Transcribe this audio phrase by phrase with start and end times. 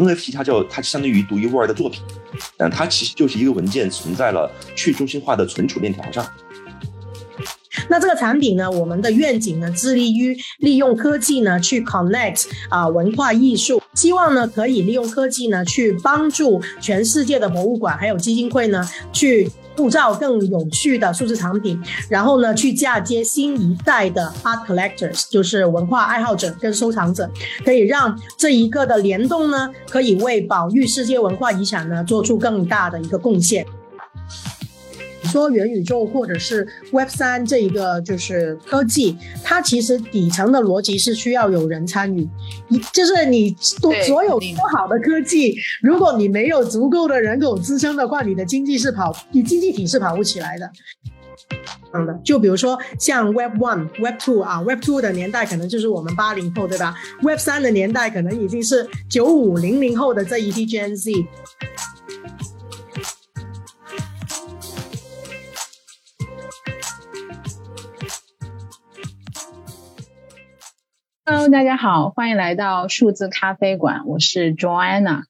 [0.00, 2.02] NFT 它叫它相当于独一无二的作品，
[2.58, 6.26] 嗯，它其实就是一个文件存在了去中心化的存储链条上。
[7.88, 27.30] 那这个产品呢，我们的愿景呢，致力于利用科技呢去 connect 啊文化艺术，希望呢可以利用科技呢去帮助全世界的博物馆还有基金会呢去铸造更有趣的数字产品，然后呢去嫁接新一代的 art collectors，就是文化爱好者跟收藏者，
[27.64, 33.64] 可以让这一个的联动呢，可以为保育世界文化遗产呢做出更大的一个贡献。
[35.24, 42.28] 说元宇宙或者是 Web 三这一个就是科技，它其实底层的逻辑是需要有人参与，
[42.68, 50.70] 一就是你多所有多好的科技，如果你没有足够的人口支撑的话，你的经济是跑，你经济体是跑不起来的。
[51.92, 61.12] 嗯的，就比如说像 Web One、Web Two 啊，Web Two 的年代可能就是我们八零后，对吧？Web 三的年代可能已经是九五零零后的这一批 Gen Z。
[71.32, 75.22] Hello，大家好，欢迎来到数字咖啡馆，我是 Joanna。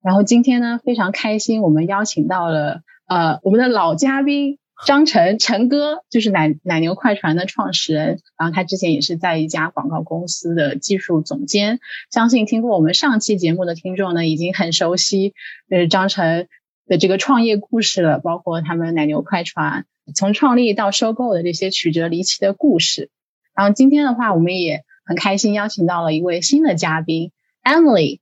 [0.00, 8.20] 然后今天呢，非常开心，我们邀请到了呃我们的老嘉宾张晨，陈哥，就是奶奶牛快传的创始人。
[8.38, 11.80] 然后他之前也是在一家广告公司的技术总监。
[12.12, 15.34] 相信听过我们上期节目的听众呢，已经很熟悉
[15.68, 16.46] 呃张晨
[16.86, 23.10] 的这个创业故事了，包括他们奶牛快传从创立到收购的这些曲折离奇的故事。
[23.52, 24.84] 然后今天的话，我们也。
[25.10, 27.32] 很开心邀请到了一位新的嘉宾
[27.64, 28.20] ，Emily。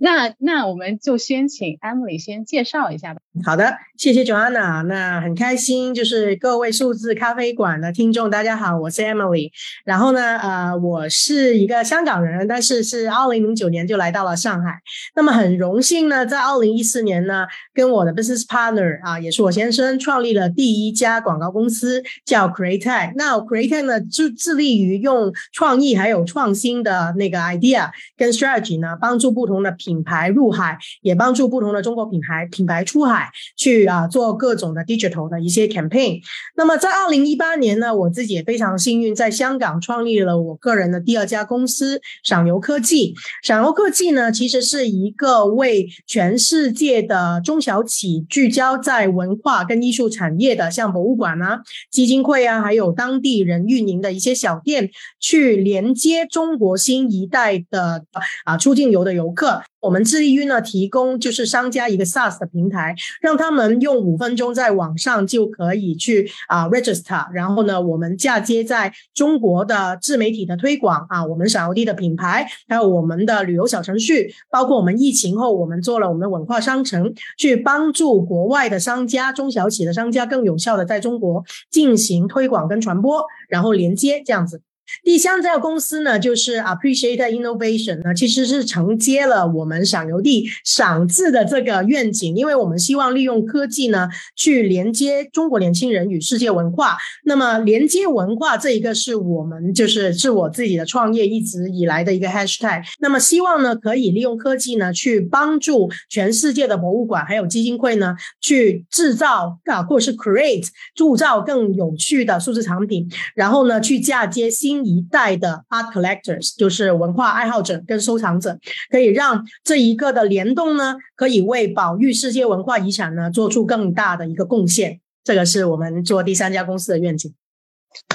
[0.00, 3.20] 那那我们就先请 Emily 先介绍一下吧。
[3.44, 4.82] 好的，谢谢 Joanna。
[4.82, 9.50] 那很开心，就是各位数字咖啡馆的听众，大家好，我是 Emily。
[9.84, 14.80] 然后呢，呃，我是一个香港人，但是是二零零九年就来到了上海。
[15.14, 23.12] 那么很荣幸呢，在二零一四年呢，跟我的 business partner 啊，也是我先生，创立了第一家广告公司，叫 Create。
[23.16, 29.68] 那 Create 呢，就致力于用创意还有创新的那个 idea 跟 strategy 呢，帮助不同的。
[29.78, 36.20] 品牌入海，也帮助不同的中国品牌品牌出海去啊做各种的 digital 的一些 campaign。
[36.56, 43.14] 那么在二零一八年呢，我自己也非常幸运，在香港创立了我个人的第二家公司赏游科技。
[43.42, 54.90] 赏游科技呢，其实是一个为全世界的中小企聚焦在文化跟艺术产业的，像博物馆啊、基金会啊，还有当地人运营的一些小店，
[55.20, 58.04] 去连接中国新一代的
[58.44, 59.62] 啊出境游的游客。
[59.80, 84.60] 我们致力于呢提供就是商家一个 SaaS 的平台，让他们用五分钟在网上就可以去啊 register，然后呢我们嫁接在中国的自媒体的推广啊，我们闪游地的品牌，还有我们的旅游小程序，包括我们疫情后我们做了我们的文化商城，去帮助国外的商家、中小企业的商家更有效的在中国进行推广跟传播，然后连接这样子。
[85.02, 96.96] 第三家公司呢，就是 Appreciate Innovation 呢，其实是承接了我们赏游地赏字的这个愿景，因为我们希望利用科技呢，去连接中国年轻人与世界文化。
[97.24, 102.82] 那么连接文化这一个是我们就是是我自己的创业一直以来的一个 Hashtag。
[103.00, 114.77] 那么希望呢，可以利用科技呢，去帮助全世界的博物馆还有基金会呢，去制造啊，或是 Create 铸造更有趣的数字产品，然后呢，去嫁接新。
[114.84, 118.58] 一代的 art collectors 就是文化爱好者跟收藏者，
[118.90, 125.00] 可以让这一个的联动呢，可以为保育世界文化遗产呢做出更大的一个贡献。
[125.24, 127.34] 这个是我们做第三家公司的愿景。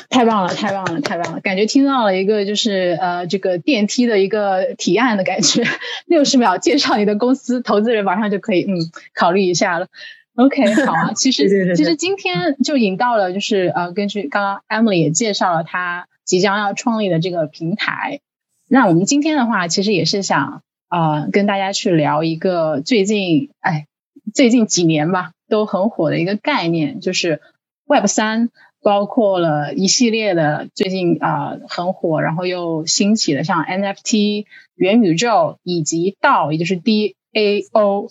[0.09, 1.39] 太棒了，太棒了，太棒了！
[1.41, 5.63] 感觉听到了一个就是呃这个电梯的一个提案的感觉，
[6.05, 8.77] 六十秒介绍你的公司，投资人马上就可以嗯
[9.15, 9.87] 考虑一下了。
[10.35, 11.13] OK，好啊。
[11.17, 16.07] 其实其实今天就引到了就是呃根据刚刚 Emily 也介绍了他。
[16.25, 18.21] 即将要创立的这个平台，
[18.69, 23.87] 那我们今天的话，其实也是想啊，跟大家去聊一个最近哎，
[24.33, 27.41] 最近几年吧，都很火的一个概念，就是
[27.85, 28.49] Web 三，
[28.81, 38.09] 包括了一系列的最近啊很火，然后又兴起的像 NFT、元宇宙以及 DAO，也就是 DAO。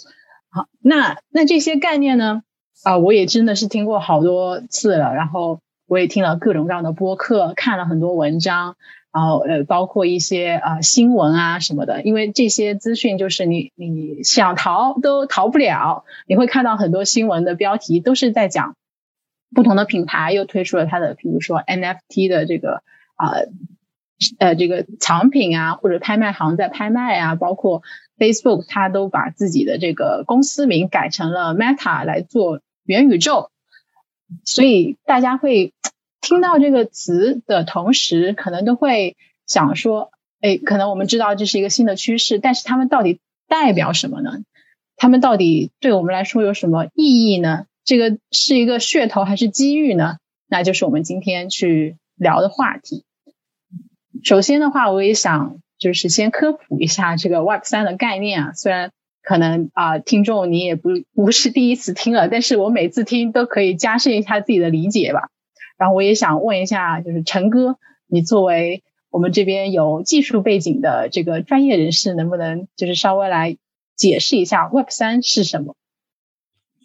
[0.51, 2.43] 好，那那这些概念呢，
[2.83, 5.61] 啊，我也真的是听过好多次了，然后。
[5.93, 8.77] 我也听了各种各样的播客，看了很多文章，
[9.13, 12.03] 然后呃，包括一些啊新闻啊什么的。
[12.03, 18.75] 因为这些资讯就是你你想逃都逃不了，你会看到很多新闻的标题都是在讲
[19.55, 22.83] 不同的品牌又推出了它的，比如说 NFT 的这个
[23.17, 23.35] 啊
[24.39, 27.83] 呃这个藏品啊，或者拍卖行在拍卖啊，包括
[28.17, 33.51] Facebook 它都把自己的这个公司名改成了 Meta 来做元宇宙，
[34.45, 35.73] 所以大家会
[36.21, 44.41] 听到这个词的同时，可能都会想说，哎，可能我们知道这是一个新的趋势，但是他们到底代表什么呢？
[44.97, 47.67] 他们到底对我们来说有什么意义呢？
[47.85, 50.19] 这个是一个噱头还是机遇呢？
[50.49, 53.05] 那就是我们今天去聊的话题。
[54.23, 58.53] 首先的话，我也想就是先科普一下这个 Web 三的概念啊。
[58.53, 58.93] 虽然
[59.23, 65.31] 可能啊，听众你也不不是第一次听了，但是我每次听都可以加深一下自己的理解吧。
[65.79, 67.77] 然后我也想问一下，就是陈哥，
[68.07, 73.57] 你作为我们这边有技术背景的这个专业人士，能不能就是稍微来
[73.97, 75.77] 解释一下 Web 三是什么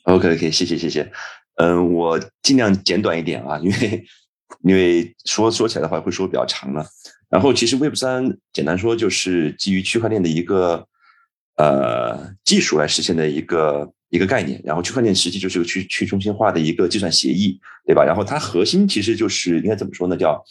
[0.03, 1.11] ？OK OK，谢谢谢谢，
[1.55, 4.05] 嗯，我尽量简短一点啊，因为
[4.61, 6.85] 因为说说起来的话会说比较长了。
[7.29, 10.87] 然后其实 Web 三简单说就是基于区块链的一个
[11.57, 14.61] 呃技术来实现的一个一个概念。
[14.63, 18.03] 然后区块链实际就是个去去中心化的一个计算协议，对吧？
[18.03, 20.15] 然后它核心其实就是应该怎么说呢？
[20.15, 20.43] 叫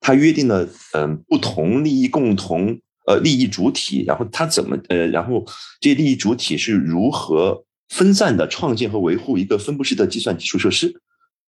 [0.00, 5.44] 它约定了嗯不同利益共同呃利益主体，然后它怎么呃然后
[5.80, 7.64] 这些利益主体是如何。
[7.88, 10.94] 分散的创建和维护一个分布式的计算基础设施，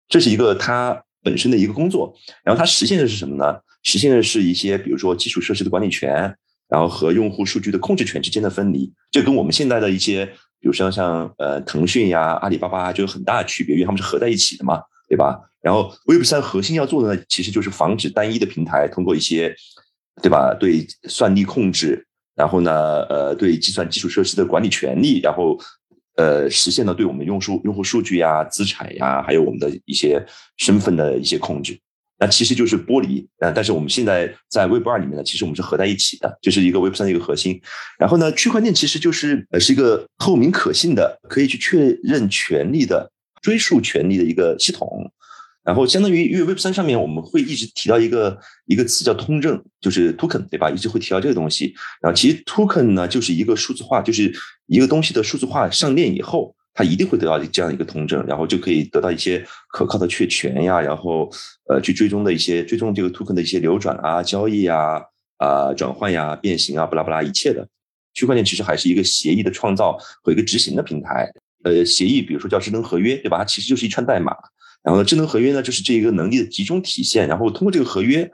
[0.09, 2.13] 这是一个它本身的一个工作。
[2.43, 3.61] 然后它实现的是什么呢？
[3.85, 6.37] 实现的是一些，比如说基础设施的管理权，
[6.73, 8.91] 然后和用户数据的控制权之间的分离。
[9.11, 10.25] 这跟我们现在的一些，
[10.59, 15.39] 比如说像呃腾讯呀、阿里巴巴就有很大的区别，因为他们是合在一起的嘛，对吧？
[15.61, 19.55] 然后 Web 三核心要做的呢，其实就是防止单一的平台通过一些，
[20.23, 20.57] 对吧？
[20.59, 25.59] 对算力控制，然后呢，呃，对计算基础设施的管理权利，然后。
[26.17, 30.23] 呃，实现了对我们用数用户数据呀、资产呀，还有我们的一些
[30.59, 31.81] 身份的一些控制，
[32.23, 33.27] 那其实就是剥离。
[33.41, 37.61] 呃，但是我们现在在 Web 二里面呢，其实我们是合在一起的，就是一个 Web 三的一个核心。
[37.99, 43.11] 然后呢，区块链其实就是呃是一个透明可信的，可以去确认权利的、
[43.43, 45.11] 追溯权利的一个系统。
[45.65, 50.71] 然后相当于，因为 Web 三上面我们会一直提到一个一个词叫通证，就是 token，对吧？
[50.71, 51.75] 一直会提到这个东西。
[52.01, 54.33] 然后其实 token 呢，就是一个数字化，就是
[54.67, 61.31] 一个东西的数字化上链以后，它一定会得到这样一个通证，然后就可以得到一些可靠的确权呀，然后
[61.69, 65.01] 呃去追踪的一些追踪这个 token 的一些流转啊、交易啊、
[65.37, 67.67] 啊转换呀、变形啊、不拉不拉一切的。
[68.15, 71.31] 区块链其实还是一个协议的创造和一个执行的平台。
[71.65, 73.39] 呃，协议比如说叫智能合约，对吧？
[73.39, 74.35] 它其实就是一串代码。
[74.83, 77.29] 然后呢，智能合约呢，就是这一个能力的集中体现。
[77.29, 78.29] 然后通过这个合约，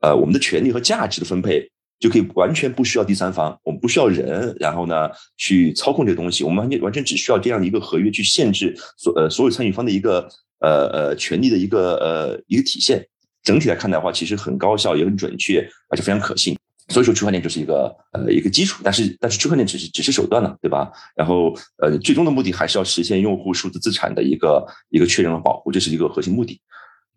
[0.00, 1.70] 呃，我们的权利和价值的分配
[2.00, 10.28] 就可以完全不需要第三方，我们不需要人，然后呢去操控这个东西，我们完全完全只需要这样一个合约去限制所呃所有参与方的一个
[10.60, 13.06] 呃呃权利的一个呃一个体现。
[13.42, 16.54] 整体来看的话，其实很高效，也很准确，而且非常可信。
[16.88, 20.90] 所以说，区块链就是一个呃一个基础，但是但是区块链只是只是手段呢，对吧？
[21.16, 26.60] 然后呃，最终的目的还是要实现用户数字资产的一个一个确认和保护，这是一个核心目的。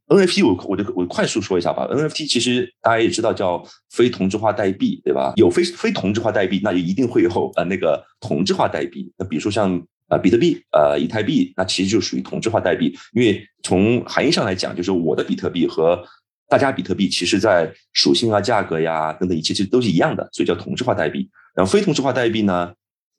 [0.07, 1.87] NFT 我我就我快速说一下吧。
[1.91, 5.33] NFT 其实大家也知道叫非同质化代币，对吧？
[5.37, 9.11] 有非非同质化代币，那就一定会有呃那个同质化代币。
[9.17, 16.03] 那比如说像呃比特币、呃以太币，那其实就属于同质化代币，因为从含义上来讲，就是我的比特币和
[16.49, 21.27] 大家比特币其实，在属性啊、价格呀等等一切，其实都是一样的，所以叫同质化代币。
[21.55, 22.73] 然后非同质化代币呢，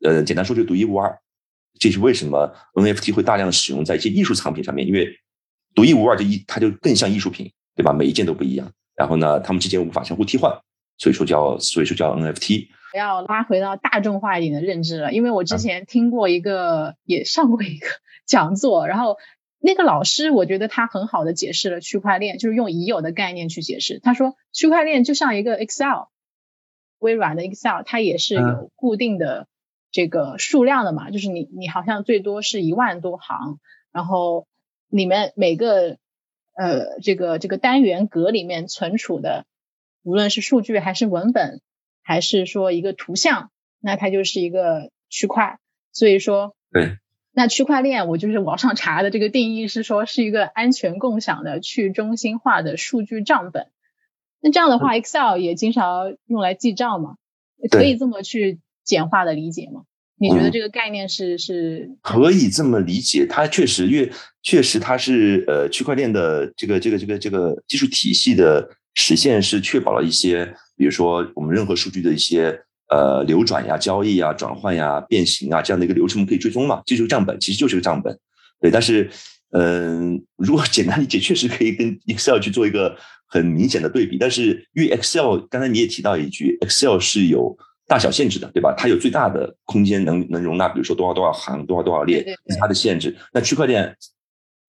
[0.04, 1.18] 呃，简单说就独一无二。
[1.80, 4.86] 这是为什么 NFT 会大量使用在一些艺术藏品上面？
[4.86, 5.08] 因为
[5.74, 7.92] 独一无二，的艺它就更像艺术品，对吧？
[7.92, 8.72] 每一件都不一样。
[8.94, 10.60] 然后呢，它们之间无法相互替换，
[10.98, 12.68] 所以说叫所以说叫 NFT。
[12.94, 17.86] 要拉回到大众化一点的认知了，因为我之前听过一个，也上过一个
[18.26, 19.16] 讲座，然后。
[19.66, 23.98] 那个老师，我觉得他很好的解释了区块链，就是用已有的概念去解释。
[23.98, 26.08] 他说，区块链就像一个 Excel，
[26.98, 29.48] 微软的 Excel，它也是有固定的
[29.90, 33.58] 这个数量的嘛，就是你你好像最多是一万多行，
[33.90, 34.46] 然后
[34.94, 35.98] 里面每个
[36.54, 39.44] 呃这个这个单元格里面存储的，
[40.04, 41.60] 无论是数据还是文本，
[42.00, 45.58] 还是说一个图像，那它就是一个区块。
[45.90, 46.98] 所以说，对。
[47.32, 53.72] 那区块链，我就是网上查的这个定义是说是一个安全共享的去中心化的数据账本。
[54.40, 57.16] 那这样的话，Excel 也经常用来记账嘛？
[57.68, 59.82] 可以这么去简化的理解吗？
[60.18, 61.90] 你觉得这个概念是是？
[62.02, 64.10] 可以这么理解，它确实，越
[64.42, 70.44] 确实它是呃区块链的这个这个这个这个技术体系的实现是确保了一些，
[70.76, 72.60] 比如说我们任何数据的一些。
[72.90, 76.82] 呃，流转呀、交易呀、转换呀、变形啊，这样的一个流程可以追踪嘛？
[76.84, 78.16] 这就是账本，其实就是个账本。
[78.60, 79.10] 对，但是，
[79.52, 82.94] 嗯，如果简单理解，确实可以跟 Excel 去做一个
[83.26, 84.18] 很明显的对比。
[84.18, 87.56] 但是因为 Excel，刚才你也提到一句，Excel 是有
[87.86, 88.74] 大小限制的，对吧？
[88.76, 93.14] 它有最大的空间能能容纳，比如说多少多少行，多少多少列，是它的限制。
[93.32, 93.94] 那区块链，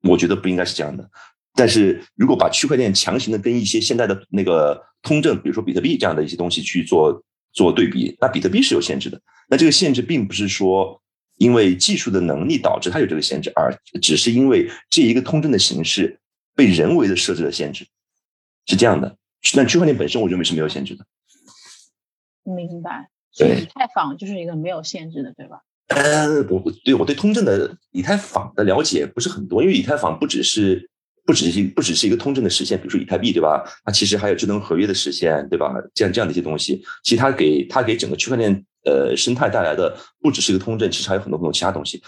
[0.04, 1.10] 我觉得不应该是这样的。
[1.54, 9.22] 但是如果把区块链强行的跟一些现在的那个通证，比如说比特币这样的一些东西去做做对比，那比特币是有限制的。
[9.48, 11.02] 那这个限制并不是说
[11.38, 16.20] 因为技术的能力导致它有这个限制，而只是因为这一个通证的形式
[16.54, 17.86] 被人为的设置了限制，
[18.66, 19.16] 是这样的。
[19.54, 21.06] 那区块链本身，我认为是没有限制的。
[22.46, 23.10] 明白。
[23.32, 25.62] 所，以太坊就是一个没有限制的，对吧？
[25.90, 30.90] 呃，我对我对通证的以太坊的了解不是很多，因为以太坊不只是。
[31.28, 33.64] 不只是不只是一个通证的实现，比如说以太币，对吧？
[33.84, 35.74] 它其实还有智能合约的实现，对吧？
[35.96, 42.00] 这样这样的一些东西，其实它给它给整个区块链呃生态带来的不只是一个通证，其实还有很多很多其他东西。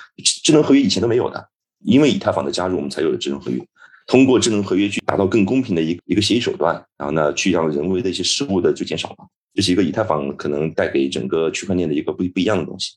[0.44, 1.50] 智能合约以前都没有的，
[1.84, 3.60] 因为以太坊的加入，我们才有了智能合约。
[4.08, 9.18] 通过智能合约去达到更公平的一一个协议手段，然后呢，去让人为的一些失误的就减少了。
[9.54, 12.94] 这是一个以太坊可能带给整个区块链的一个不不一样的东西。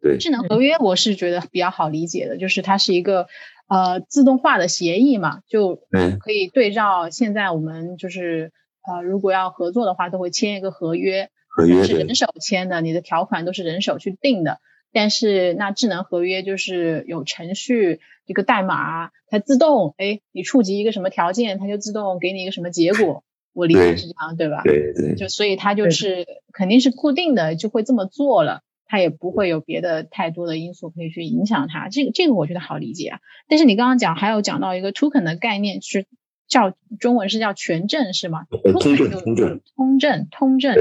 [0.00, 3.26] 对，智能合约我是觉得比较好理解的，就是它是一个。
[3.70, 5.78] 呃，自动化的协议嘛，就
[6.20, 8.50] 可以对照现在我们就是
[8.90, 14.58] 呃，如果要合作的话，都会签一个合约，合约是人手签的，你的条款都是人手去定的。
[14.92, 23.24] 但是那智能合约就是有程序，一个代码，它自动，哎，你触及一个什么条件，它就自动给你一个什么结果。
[23.52, 24.62] 我理解是这样，对吧？
[24.62, 25.14] 对对。
[25.16, 28.62] 就所以它就是肯定是固定的，就会这么做了。
[28.90, 33.20] 它也不会有别的太多的因素可以去影响它，这个这个我觉得好理解啊。
[33.46, 36.06] 但是你刚刚讲还有讲到一个 token 的概念是
[36.46, 38.46] 叫中文是叫权证是吗？
[38.50, 40.74] 通证通证通证通证，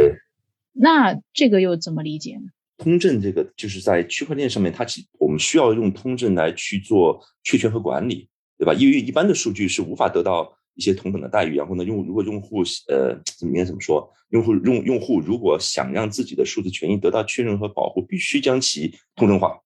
[0.71, 2.43] 那这个又怎么理解呢？
[2.77, 4.85] 通证这个就是在区块链上面，它
[5.19, 8.73] 我们需要用通证来去做确权和管理，对吧？
[8.73, 10.55] 因为一般的数据是无法得到。
[10.77, 14.13] 一些同等的待遇，然后呢，用如果用户呃怎么应该怎么说？
[14.29, 19.59] 用户用用户如果想让自己的数字权益得到确认和保护，必须将其通证化，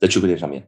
[0.00, 0.66] 在区块链上面，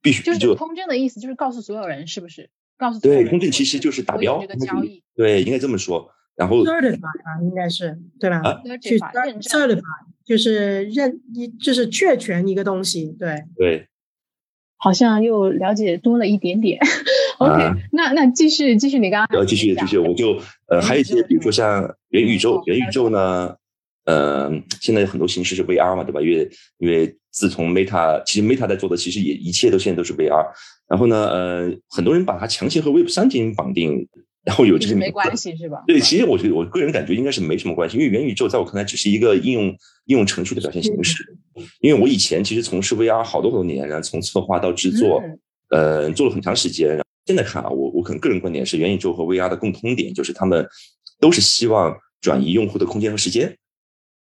[0.00, 2.48] 必须就是通证的意思，就是告诉所有人，是不是？
[2.78, 6.12] 告诉对通证其实就是打标这个交易，对，应该这么说。
[6.36, 8.42] 然后 certify 应该是对吧？
[8.82, 9.80] 去 certify
[10.24, 13.88] 就是认一就是确权一个东西，对对。
[14.78, 16.78] 好像又了解多了一点点。
[17.38, 20.38] OK，那那继续继续，你刚刚要继续继续，我就
[20.68, 23.56] 呃还有一些，比如说像元宇宙，元宇宙呢，
[24.04, 24.52] 呃，
[24.82, 26.20] 现在很多形式是 VR 嘛，对吧？
[26.20, 30.44] 因为因为自从 Meta，其实 Meta 在做的其实也一切都现在都是 VR，
[30.86, 34.06] 然后呢，呃，很多人把它强行和 Web 三进行绑定。
[34.46, 35.82] 然后有这些没关系是吧？
[35.88, 39.64] 对，其实我觉得我个人感觉应该是没什么关系，因为元宇宙在我看来只是一个应用
[40.04, 41.36] 应用程序的表现形式。
[41.80, 45.20] 因为我以前其实从事 VR 好多好多年，然后从策划到制作，
[45.70, 46.96] 呃，做了很长时间。
[47.24, 50.64] 现在看啊，我我可能个人观点是，元宇宙和 VR 的共通点就是他们
[51.18, 53.52] 都是希望转移用户的空间和时间，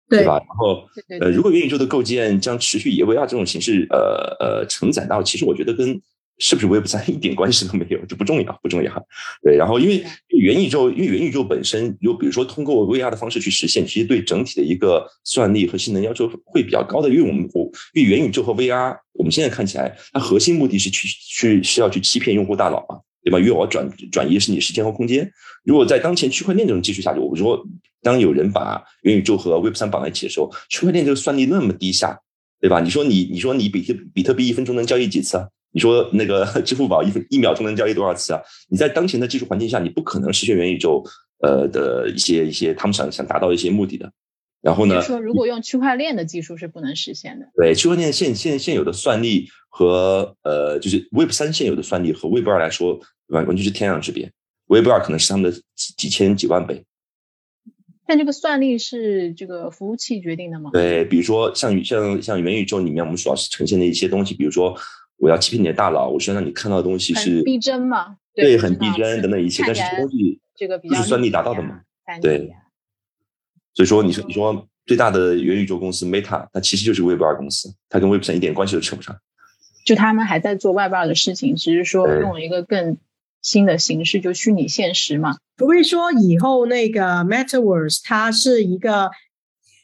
[0.09, 0.39] 对吧？
[0.39, 0.83] 然后
[1.21, 6.01] 呃，如果元宇宙的构建将持续以 VR 这种形式呃呃承载到，其实我觉得跟
[6.39, 9.07] 是不是 Web 三 一点关系都没有，这不重要，不重要。
[9.41, 17.09] 对，然后因为元宇宙，因为元宇宙本身就，比如说通过 VR 的方式去实现，其实对整体的一个算力和性能要求会比较高的。
[17.09, 23.39] 因为我们我因为元宇宙和 VR，我们现在看起来，它核心目的是去去是要去欺骗用户大脑嘛，对吧？
[23.39, 25.31] 因为我要转转移是你时间和空间。
[25.63, 27.65] 如果在当前区块链这种技术下去，我说
[28.01, 32.19] 当有人把元宇宙和 Web 三绑在一起的时候，区块链这个算力那么低下，
[32.59, 32.81] 对吧？
[32.81, 35.47] 你说你你说你比特比特币一分钟能交易几次啊？
[35.75, 38.39] 你说那个 支付宝一分一秒钟能交易多少次啊？
[38.69, 41.03] 你在当前的技术环境下，你不可能实现元宇宙
[41.41, 44.09] 呃的一些一些他们想想达到一些目的的。
[44.61, 45.01] 然后呢？
[45.01, 47.47] 说如果用区块链的技术是不能实现的。
[47.57, 54.31] 对，区块链现现现有的算力和呃就是 Web 三现有的算力和 Web 二来说完完全是天壤之别。
[54.67, 56.85] Web 二可能是他们的几几千几万倍。
[58.07, 60.69] 但这个算力是这个服务器决定的吗？
[60.71, 64.73] 对，比如说像像像元宇宙里面我们主要是呈现的一些东西，比如说。
[65.25, 68.17] 我要欺骗你的大脑，我希望让你看到的东西是逼真嘛？
[68.35, 71.81] 对，很逼真等等一切，但是这东西这个不是算力达到的嘛？
[72.21, 72.53] 对。
[73.73, 79.17] 所以说，你说你说最大的元宇宙公司 Meta，它其实就是 Web 二公司，它跟 Web 三一点关系都扯不上。
[79.83, 82.97] 就他们还在做 Web 二的事情，只是说用了一个更
[83.41, 85.37] 新的形式，就虚拟现实嘛。
[85.57, 89.09] 不会说以后那个 Metaverse 它是一个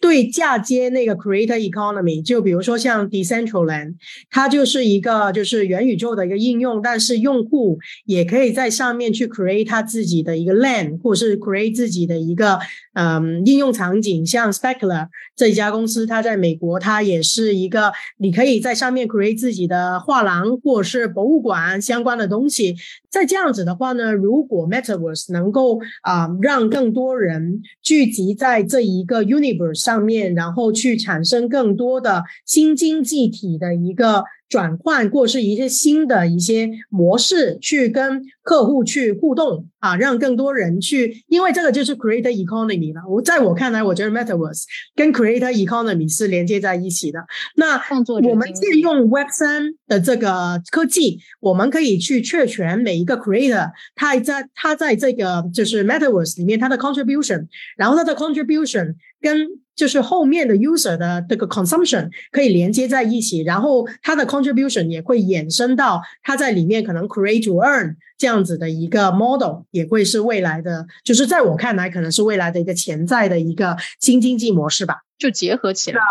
[0.02, 3.94] 对嫁接那个 Creator Economy，就比如说像 decentral land，
[4.32, 12.60] 它就是一个就是元宇宙的一个应用，但是用户也可以在上面去 create 他自己的一个 land，或是 create 自己的一个
[12.94, 14.26] 嗯应用场景。
[14.26, 22.76] 像 Specular 这家公司，它在美国，它也是一个你可以在上面 create 自己的画廊或者是博物馆相关的东西。
[23.12, 34.24] 在这样子的话呢，如果 Metaverse 能够啊让更多人聚集在这一个 universe 上面，然后去产生更多的新经济体的一个。
[34.52, 43.02] 转换或是一些新的一些模式去跟客户去互动啊，让更多人去，因为这个就是 creator economy 了。
[43.08, 47.20] 我在我看来，我觉得 metaverse 跟 creator economy 是连接在一起的。
[47.56, 47.82] 那
[48.30, 67.44] 我们借用 Web 三的这个科技，我们可以去确权每一个 creator，他在他在这个就是 metaverse 里面他的 contribution，然后他的 contribution 跟就是后面的 user 的这个 consumption 可以连接在一起，然后它的 contribution 也会衍生到它在里面可能 create
[67.44, 76.02] to earn 这样子的一个 model，也会是未来的，就是在我看来可能是未来的一个潜在的一个新经济模式吧，就结合起来。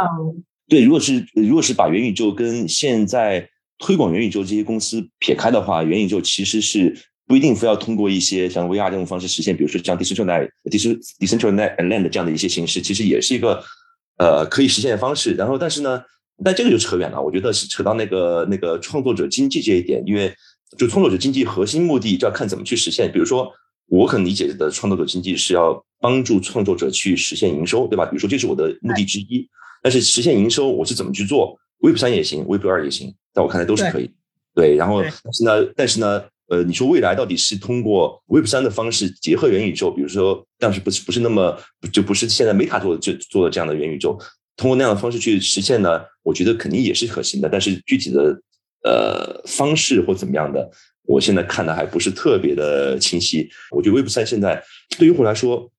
[0.68, 3.48] 对，如果是如果是把元宇宙跟现在
[3.78, 6.96] 推广元宇宙这些公司撇开的话，元宇宙其实是。
[7.30, 10.50] 不一定非要通过一些像 VR 这种方式实现，比如说像 decentralized、
[11.20, 13.62] decentralized land 这样的一些形式，其实也是一个
[14.18, 15.34] 呃可以实现的方式。
[15.34, 16.02] 然后，但是呢，
[16.44, 17.22] 但这个就扯远了。
[17.22, 20.34] 我觉得是扯到那个那个创作者经济这一点，因为
[20.76, 23.08] 就创作者经济核心目的就要看怎么去实现。
[23.12, 23.48] 比如说，
[23.86, 28.04] 我可能理解的创作者经济是要帮助创作者去实现营收，对吧？
[28.06, 29.48] 比如说这是我的目的之一。
[29.84, 34.10] 但是实现营收我是怎么去做？Web 三也行，Web 二也行，在我看来都是可以。
[34.52, 36.24] 对，然后但是呢，但是呢。
[36.50, 41.56] 呃，你说未来到底是通过 Web 三的方式结合元宇宙，比如说，但是不是不是那么
[41.92, 44.18] 就不是现在 Meta 做的就做的这样的元宇宙，
[44.56, 46.02] 通过那样的方式去实现呢？
[46.24, 48.36] 我觉得肯定也是可行的，但是具体的
[48.82, 50.68] 呃方式或怎么样的，
[51.04, 53.48] 我现在看的还不是特别的清晰。
[53.70, 54.60] 我觉得 Web 三现在
[54.98, 55.70] 对于我来说，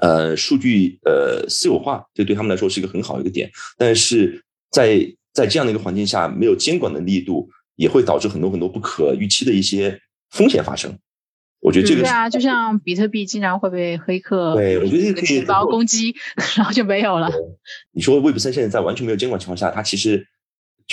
[0.00, 4.42] 呃，数据呃私有化，这对他们来说是一个很好的一个点，但是
[4.72, 4.98] 在
[5.32, 7.48] 在这样的一个环境下，没有监管的力度。
[7.76, 10.00] 也会导致很多很多不可预期的一些
[10.30, 10.98] 风险发生。
[11.60, 16.14] 我觉得这个对啊，就像比特币经常会被黑客对我觉得这个可以包攻击，
[16.56, 17.30] 然后就没有了。
[17.92, 20.26] 你说 Web 三现在在完全没有监管情况下，它其实。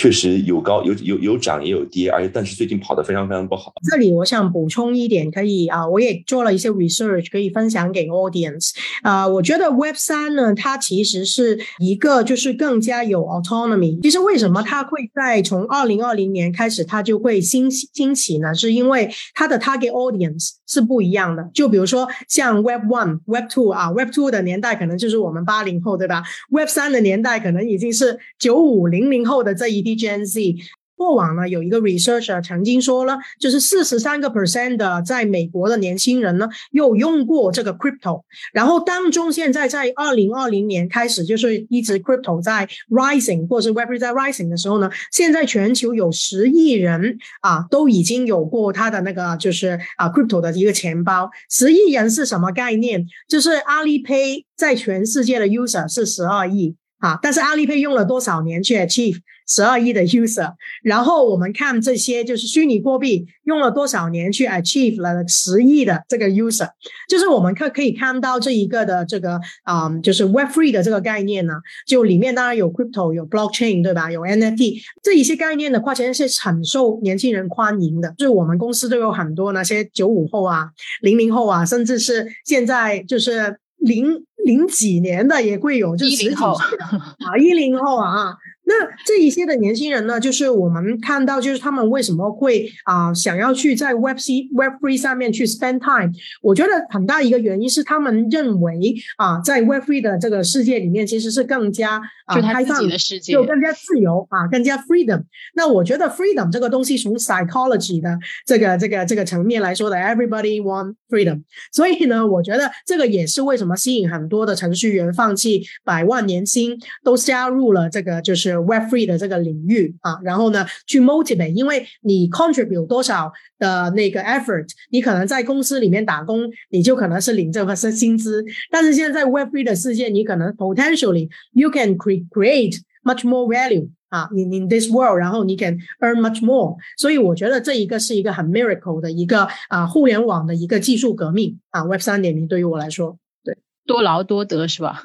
[0.00, 3.70] 确实有高有有有涨也有跌，而且但是最近跑得非常非常不好。
[3.90, 8.70] 这里我想补充一点，可以啊，我也做了一些 research，可以分享给 audience。
[9.02, 14.00] 啊，我觉得 Web 三呢，它其实是一个就是更加有 autonomy。
[14.00, 18.54] 其实为什么它会在从二零二零年开始它就会兴兴起呢？
[18.54, 21.46] 是因为它的 target audience 是不一样的。
[21.52, 29.89] 就比如说像 Web One、Web Two 啊，Web Two 的年代可能就是我们八零后，对吧？Web 三的年代可能已经是九五零零后的这一。
[29.96, 30.56] Gen Z
[30.96, 38.20] 过往呢，有一个 researcher 曾经说了，就是四十三个 percent 的在美国的年轻人呢，有用过这个 crypto。
[38.52, 51.30] 然后当中现在在二零二零年开始，就是一直 crypto 在 rising 或是 Web3 在 rising 的时候呢，现在全球有十亿人啊，都已经有过他的那个就是啊 crypto 的一个钱包。
[51.48, 53.06] 十亿人是什么概念？
[53.26, 59.16] 就是阿里 Pay 在全世界的 user 是十二亿啊，但是阿里 Pay 用了多少年去 achieve？
[59.50, 66.68] 十二亿的 user，然后我们看这些就是虚拟货币用了多少年去 achieve 了十亿的这个 user，
[67.08, 74.08] 就是我们可可以看到这一个的这个啊，就是 Web Three 的这个概念呢，就里面当然有 crypto 有 blockchain 对吧？
[74.12, 78.14] 有 NFT 这一些概念的话，其实是很受年轻人欢迎的。
[78.16, 80.68] 就是我们公司都有很多那些九五后啊、
[81.00, 84.06] 零零后啊，甚至是现在就是零
[84.44, 88.36] 零几年的也会有，就是十几岁啊，一零后啊。
[88.70, 96.12] 那这一些的年轻人呢，就是我们看到，就是他们为什么会啊想要去在 Web C Web Three 上面去 spend time？
[96.40, 105.24] 我觉得很大一个原因是他们认为啊，在 Web Three 的这个世界里面，其实是更加啊开放的世界，就更加自由啊，更加 freedom。
[105.56, 111.42] 那我觉得 freedom 这个东西从 psychology 的这个这个这个层面来说的，everybody want freedom。
[111.72, 118.59] 所以呢，我觉得这个也是为什么吸引很多的程序员放弃百万年薪，都加入了这个就是。
[118.62, 128.44] Web Three 的这个领域啊，然后呢，去 motivate，因为你 contribute 多少的那个 effort，你可能在公司里面打工，你就可能是领这份薪薪资。
[128.70, 135.78] 但是现在在 Web Three 的世界，你可能 potentially you can create much more value 啊，in in this world，然后你 can
[136.00, 136.76] earn much more。
[136.96, 145.04] 所以我觉得这一个是一个很 miracle 的一个啊，互联网的一个技术革命啊，Web 三点零对于我来说，对，多劳多得是吧？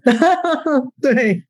[1.00, 1.42] 对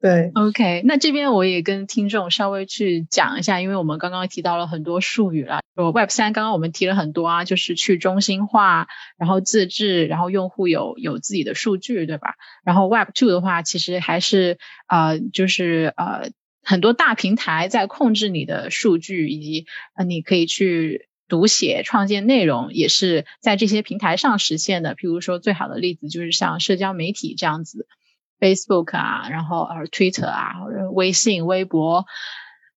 [0.00, 5.60] 对，OK，那这边我也跟听众稍微去讲一下，因为我们刚刚提到了很多术语了。
[5.74, 12.34] Web 三刚刚我们提了很多啊，就是去中心化，然后自治，然后用户有有自己的数据，对吧？
[12.64, 16.30] 然后 Web two 的话，其实还是呃，就是呃，
[16.62, 19.66] 很多大平台在控制你的数据，以及，
[20.06, 21.08] 你可以去。
[21.32, 24.94] 读写、创建内容也是在这些平台上实现的。
[24.94, 27.86] 譬如说，最好的例子就是像社交媒体这样子
[28.38, 30.56] ，Facebook 啊，然后呃 Twitter 啊，
[30.92, 32.04] 微信、微博。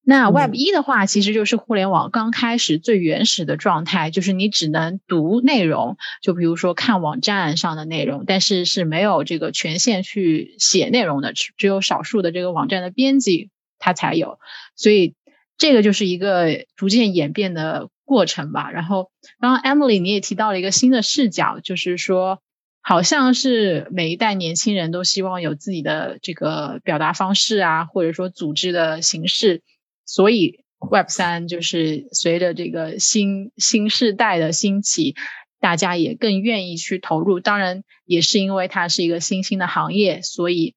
[0.06, 14.39] 那 Web 一的话，其实就是互联网刚开始最原始的状态，就是你只能读内容，就比如说看网站上的内容，但是是没有这个权限去写内容的，只有少数的这个网站的编辑他才有。
[14.78, 15.13] 所以
[15.58, 17.89] 这个就是一个逐渐演变的。
[18.06, 22.39] 过程吧，然后刚刚 Emily 你也提到了一个新的视角，就是说，
[22.82, 29.63] 好像是每一代年轻人都希望有自己的这个表达方式啊，或者说组织的形式，
[30.06, 35.15] 所以 Web 三就是随着这个新新世代的兴起，
[35.60, 37.39] 大家也更愿意去投入。
[37.39, 40.76] 当然，也是因为它是一个新兴的行业，所以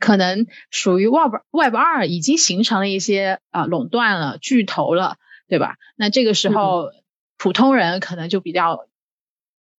[0.00, 5.18] 可能属于 Web Web 二已经形成了一些啊垄断了巨头了。
[5.52, 5.76] 对吧？
[5.96, 6.92] 那这个时候，
[7.36, 8.86] 普通人可能就比较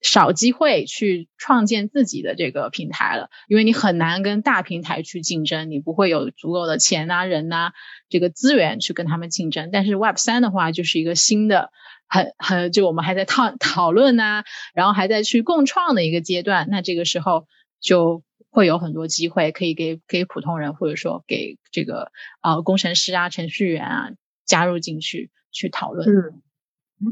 [0.03, 7.71] 少机会去创建自己的这个平台了，因为你很难跟大平台去竞争，你不会有足够的钱呐、人呐
[8.07, 9.71] 这个资源去跟他们竞争。
[9.71, 11.71] 但是 Web 三的话，就是一个新的，
[12.07, 14.43] 很很就我们还在讨讨论呐，
[14.75, 16.67] 然后还在去共创的一个阶段。
[16.69, 17.47] 那这个时候
[17.81, 24.11] 就会有很多机会可以给给普通人，或者说给这个啊工程师啊、程序员啊
[24.45, 25.31] 加入进去。
[25.53, 26.41] 去讨论，嗯，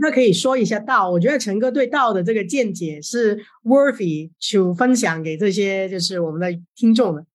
[0.02, 1.10] 那可以说一下道。
[1.10, 7.26] 我觉得陈哥对道的这个见解是 worthy to 分享给这些就是我们的听众的。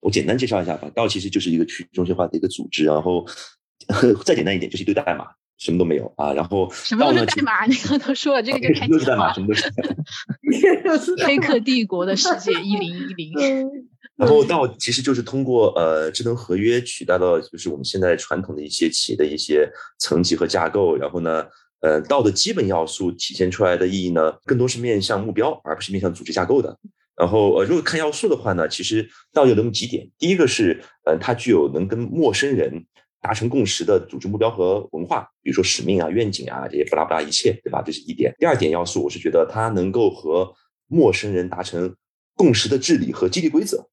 [0.00, 3.26] 我简单介绍一下吧，道其实就是一个去中心化的一个组织，然后
[4.24, 5.26] 再简单一点就是一堆代码，
[5.58, 6.32] 什么都没有啊。
[6.32, 9.70] 然后什么都是代码，你刚都说了，这个就太都是代码，什么都是。
[11.24, 13.32] 黑客帝国的世界一零一零。
[14.16, 21.44] 然后道其实就是通过呃智能合约取代了就是我们现在传统的一些企业的一些层级和架构，然后呢，
[21.80, 26.78] 呃道的基本要素体现出来的意义呢，更多是面向目标，而不是面向组织架构的。
[27.14, 32.86] 然后呃如果看要素的话呢，其实道有那么几点，第一个是呃它具有能跟陌生人
[33.26, 37.82] 达成共识的组织目标和文化，比如说使命啊、愿景啊这些不拉不拉一切，对吧？
[37.84, 38.32] 这是一点。
[38.38, 40.54] 第二点要素，我是觉得它能够和
[40.86, 41.92] 陌生人达成
[42.36, 43.88] 共识的治理和激励规则。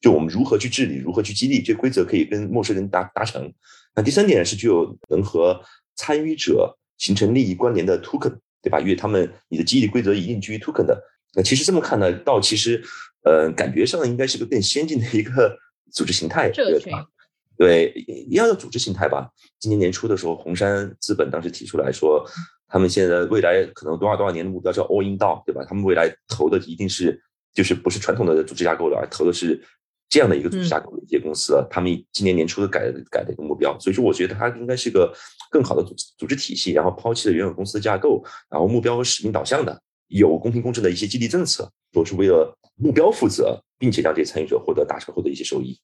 [0.00, 3.54] 就我们如何去治理，如何去激励，这规则可以跟陌生人达达成。
[3.94, 5.60] 那第三点是具有能和
[5.94, 8.80] 参与者形成利益关联的 token，对吧？
[8.80, 11.00] 因为他们你的激励规则一定基于 token 的。
[11.36, 12.82] 那其实这么看呢，到其实
[13.22, 15.56] 呃感觉上应该是个更先进的一个
[15.92, 17.06] 组织形态，对吧？
[17.56, 17.94] 对，
[18.30, 19.28] 要有组织形态吧。
[19.58, 22.24] 今年年初的时候，红杉资本当时提出来说，
[22.68, 25.64] 他们现在未来可能多少多少年的目标叫 all in 到，对吧？
[25.68, 29.62] 他们未来投的一定是就是不是传统的组织架构了，而投的是。
[30.10, 35.12] 这样的一个组织架构的一些公司，他们今年年初的改改的一个目标，所以说我觉得它应该是个
[35.50, 45.76] 更好的组组织体系，然后抛弃了原有公司的架构，然后目标和使命导向的，有公平公正的一些激励政策，都是为了目标负责，并且让这些参与者获得达成后的一些收益。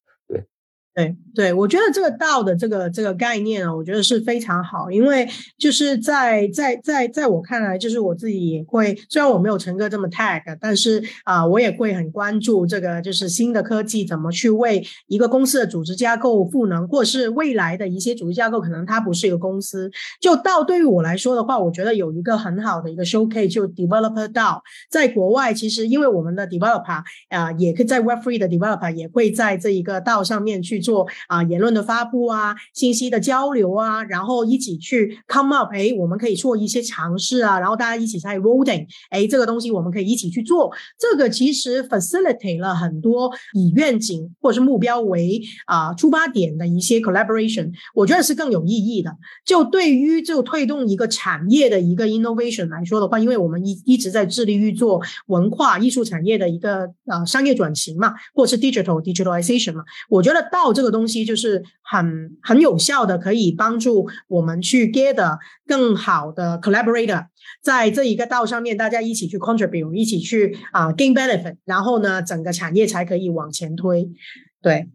[0.95, 1.17] 对。
[1.33, 5.27] 对，我觉得这个道的这个这个概念啊，我觉得是非常好，因为
[5.57, 19.89] 就是在在在在我看来，就是我自己也会，虽然我没有陈哥这么 tag，但是啊，我也会很关注这个，就是新的科技怎么去为一个公司的组织架构赋能，或是未来的一些组织架构，可能它不是一个公司。
[20.21, 30.80] 就道对于我来说的话，我觉得有一个很好的一个 showcase，就 developer 道，在国外其实因为我们的 developer 啊，也可以在 web free 的 developer 也会在这一个道上面去。
[30.81, 40.73] 做啊言论的发布啊，信息的交流啊，然后一起去 come up，哎，我们可以做一些尝试啊，然后大家一起在 voting，哎，这个东西我们可以一起去做。
[40.99, 49.11] 这个其实 facilitate 了很多以愿景或者是目标为啊出发点的一些 collaboration，我觉得是更有意义的。
[49.45, 67.27] 就对于就推动一个产业的一个 innovation 来说的话，因为我们一一直在致力于做文化艺术产业的一个呃商业转型嘛，或者是 digital digitalization 嘛，我觉得到这个东西就是很很有效的，可以帮助我们去 get 更好的 collaborator，
[67.63, 74.11] 在这一个道上面，大家一起去 contribute，一起去啊 gain benefit，然后呢，整个产业才可以往前推。
[74.63, 74.89] 对，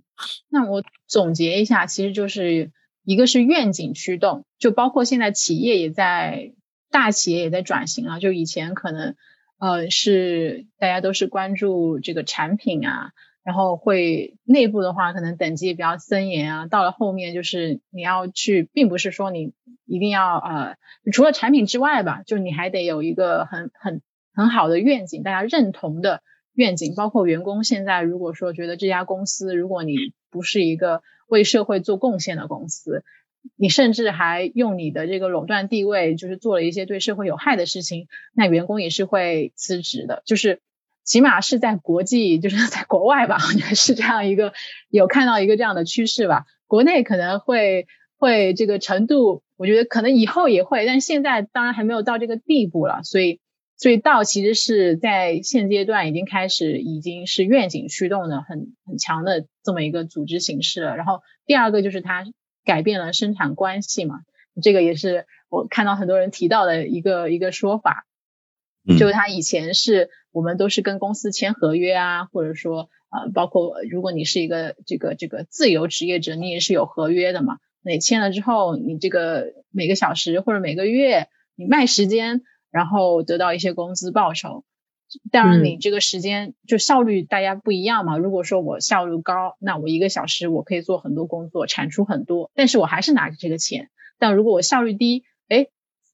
[0.49, 2.71] 那我总结一下，其实就是
[3.03, 6.53] 一个是愿景驱动，就包括现在企业也在
[6.91, 9.15] 大企业也在转型啊，就以前可能
[9.59, 13.11] 呃是大家都是关注这个产品啊。
[13.45, 16.65] 然后会内部的话可能等级也比较森严啊。
[16.65, 19.53] 到了后面就是你要去，并不是说你
[19.85, 20.77] 一定要呃，
[21.13, 24.01] 除了产品之外吧，就你还得有一个很很
[24.33, 26.95] 很好的愿景，大家认同的愿景。
[26.95, 29.95] 包括员工现在如果说觉得这家公司，如果你
[30.31, 33.03] 不是一个为社会做贡献的公司，
[33.55, 40.23] 你甚至还用你的这个垄断地位，就是做了一些对社会有害的事情，那员工也是会辞职的。
[40.25, 40.61] 就是
[41.05, 44.53] 起码是在国际，就是在国外吧，我觉得是这样一个
[44.89, 46.45] 有看到一个这样的趋势吧。
[46.67, 47.87] 国内可能会
[48.17, 53.03] 会这个程度，我觉得可能以后也会，但现在当然还没有到这个地步了。
[53.03, 53.39] 所以，
[53.77, 60.97] 所以道其实是在现阶段已经开始，已经是愿景驱动的很很强的这么一个组织形式了。
[60.97, 62.25] 然后第二个就是它。
[62.65, 64.21] 改变了生产关系嘛？
[64.59, 68.07] 这个也是我看到很多人提到的一个一个说法，
[68.87, 77.59] 就是他以前是我们都是跟公司签合约啊，或者说呃，包括如果你是一个这个这个自由职业者，你也是有合约的嘛。
[77.81, 84.65] 那你签了之后，你这个每个小时或者每个月你卖时间，然后得到一些工资报酬。
[85.31, 88.17] 当然，你这个时间就效率大家不一样嘛。
[88.17, 93.89] 如果说我效率高，那我一个小时我可以做很多工作，产出很多，但是我还是拿着这个钱。
[94.19, 95.34] 但如果我效率低，哎，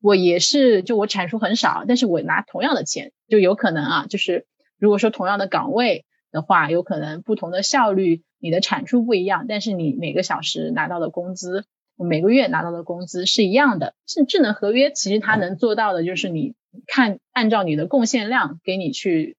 [0.02, 4.46] 我也是就我产出很少，但是我拿同样的钱，就有可能啊，就是
[4.78, 11.66] 如果说同样的岗位的话，有可能不同的效率，你的产出不一样，但是你每个小时拿到的工资，
[11.98, 13.94] 每个月拿到的工资是一样的。
[14.08, 16.56] 是智能合约，其实它能做到的就是你。
[16.88, 19.36] 看，按照你的贡献量给你去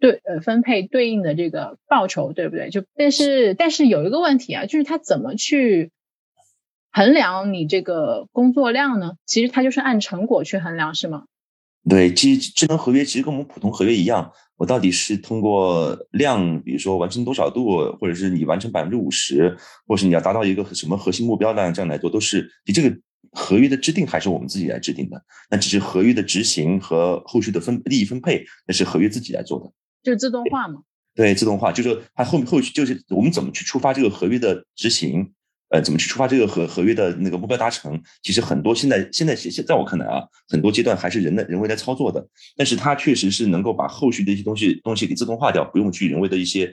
[0.00, 2.70] 对呃分配对应的这个报酬，对不对？
[2.70, 5.92] 就但是但是有一个问题啊，就是他怎么去
[6.94, 9.14] 衡量你这个工作量呢？
[9.26, 11.24] 其实它就是按成果去衡量，是吗？
[11.88, 19.54] 对，其实智能合约其实跟我们普通合约一样，我到底是通过量，比如说完成多少度，或者是你完成百分之五十，
[19.86, 22.96] 或是你要达到一个什么核心目标的这样来做，都是你这个。
[23.36, 29.72] 合约的制定还是我们自己来制定的，那只是合约的执行和后续的分利益分配，那是合约自己来做的，
[30.04, 30.82] 就是自动化嘛？
[31.16, 35.32] 对，自动化就是说它后面后续就是我们怎么去触发这个合约的执行，
[35.74, 38.00] 呃，怎么去触发这个合合约的那个目标达成？
[38.22, 42.24] 其实很多现在现在现现在我看来啊，很多阶段还是人的人为来操作的，
[42.56, 46.72] 但是它确实是能够把后续的一些东西东西给自动化掉，不用去人为的一些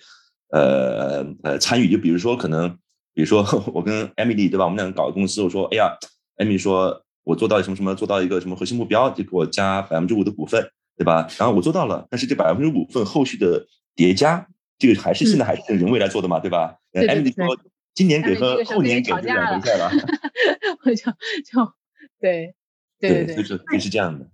[0.51, 1.89] 呃呃参与。
[1.89, 2.69] 就比如说可能，
[3.15, 3.41] 比如说
[3.73, 4.65] 我跟 Emily 对吧？
[4.65, 5.97] 我们两个搞个公司，我说哎呀。
[6.37, 10.59] 艾米说：“我做到什么什么，做到一个什么核心目标，就给我加百分之五的股份，
[10.97, 11.27] 对吧？
[11.37, 13.63] 然后我做到了，但是这百分之五份后续的
[13.95, 14.47] 叠加，
[14.79, 16.73] 这个还是现在还是人为来做的嘛，对吧？
[16.93, 17.55] 艾米说，
[17.93, 19.91] 今年给和后年给就两回事了。
[20.86, 21.73] 我就就
[22.19, 22.56] 对
[22.99, 24.27] 对对，就是就是这样的。”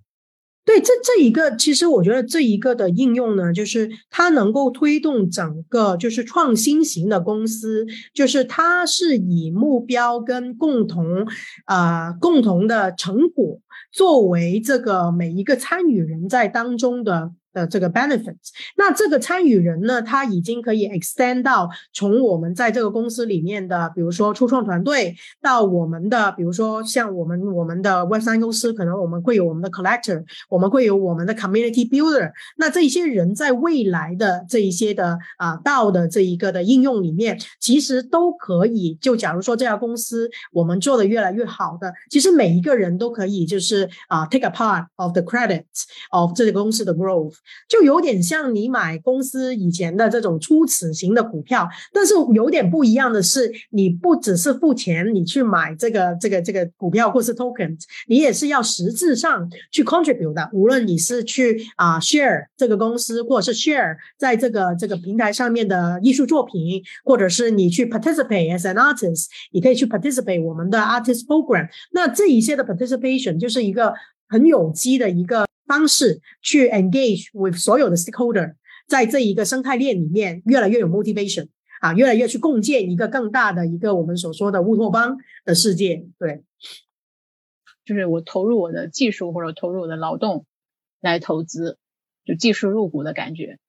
[0.66, 11.26] 对，这这一个其实我觉得这一个的应用呢，就是它能够推动整个就是创新型的公司，就是它是以目标跟共同
[11.64, 13.62] 啊共同的成果
[13.94, 17.32] 作为这个每一个参与人在当中的。
[17.58, 18.36] 的这个 benefit，
[18.76, 32.32] 那这个参与人呢，他已经可以 extend 到从我们在这个公司里面的，比如说初创团队，到我们的，比如说像我们我们的 Web 三公司，可能我们会有我们的 collector，我们会有我们的 community builder。
[32.58, 38.96] 那这一些人在未来的这一些的啊到的这一个的应用里面，其实都可以。
[39.02, 45.64] 就假如说这家公司我们做的越来越好的，其实每一个人都可以就是啊 take a part of the credit
[46.12, 47.34] of 这个公司的 growth。
[47.68, 60.50] 就有点像你买公司以前的这种初始型的股票，但是有点不一样的是，你不只是付钱，你去买这个这个这个股票或是 token，你也是要实质上去 contribute 的。
[60.54, 71.68] 无论你是去啊 share 这个公司，或者是 share 在这个这个平台上面的艺术作品，或者是你去 participate as an artist，你可以去 participate 我们的 artist program。
[71.92, 73.94] 那这一些的 participation 就是一个
[74.28, 75.46] 很有机的一个。
[75.68, 78.56] 方式去 engage with 所有的 stakeholder，
[78.88, 81.50] 在这一个生态链里面，越来越有 motivation
[81.82, 86.08] 啊，越来越去共建一个更大的一个我们所说的乌托邦的世界。
[86.18, 86.44] 对，
[87.86, 90.46] 就是我投入我的技术或者投入我的劳动
[91.02, 91.78] 来投资，
[92.26, 93.60] 就技术入股的感觉，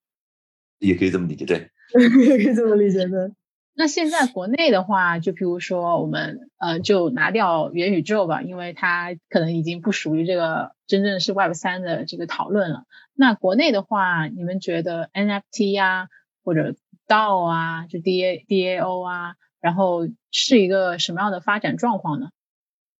[0.79, 1.71] 也可以这么理解，对，
[2.27, 3.33] 也可以这么理解的。
[3.81, 12.87] 那现在国内的话，就比如说我们呃，就拿掉元宇宙吧，因为它可能已经不属于这个真正是 Web 三的这个讨论了。
[13.15, 16.09] 那国内的话，你们觉得 NFT 呀，
[16.43, 16.75] 或者
[17.07, 22.31] DAO 啊，就 DA DAO 啊，然后是一个什么样的发展状况呢？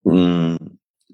[0.05, 0.57] 嗯，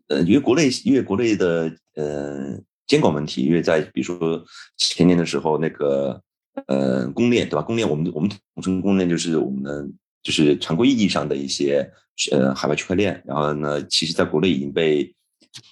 [0.08, 4.44] 呃，因为国内因为国内的呃监管问题，因为在比如说
[4.76, 6.22] 前年的时候那个。
[6.66, 7.62] 呃公链，对吧？
[7.62, 11.90] 公链我们我们统称公链就是我们就是常规意义上的一些
[12.32, 15.14] 呃海外区块链，然后呢，其实在国内已经被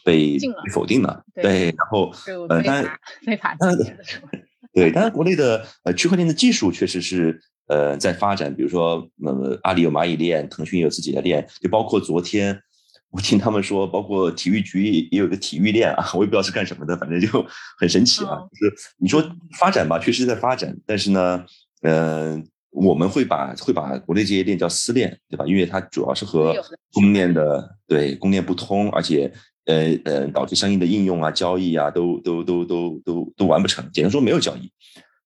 [0.04, 0.38] 被
[0.72, 2.12] 否定了，对，然后
[2.48, 3.96] 呃当然非法当然
[4.72, 7.40] 对，当然国内的呃区块链的技术确实是。
[7.68, 12.60] 呃，在发展，比如说，呃，阿里有蚂蚁链，腾讯有自己的链，就包括昨天
[13.12, 17.28] 我听他们说，包括体育局也有个体育链啊，我也不知道是干什么的，反正就
[17.78, 18.38] 很神奇啊。
[18.58, 19.22] 就是你说
[19.58, 21.44] 发展吧，确实在发展，但是呢，
[21.82, 25.44] 呃，我们会把会把国内这些链叫私链，对吧？
[25.46, 26.54] 因为它主要是和
[26.92, 29.30] 公链的对公链不通，而且
[29.66, 34.72] 呃呃，导致相应的应用啊、交易啊，都都都都都都完不成，简单说没有交易。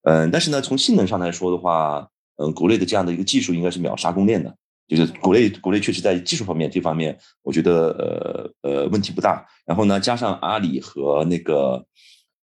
[0.02, 2.08] 嗯，但是呢，从性能上来说的话。
[2.38, 4.54] 嗯，国内的这样的一个技术应该是秒杀供链的，
[4.88, 9.44] 就是国内国内确实在技术方面这方面，我觉得呃呃问题不大。
[9.64, 11.84] 然后呢，加上阿里和那个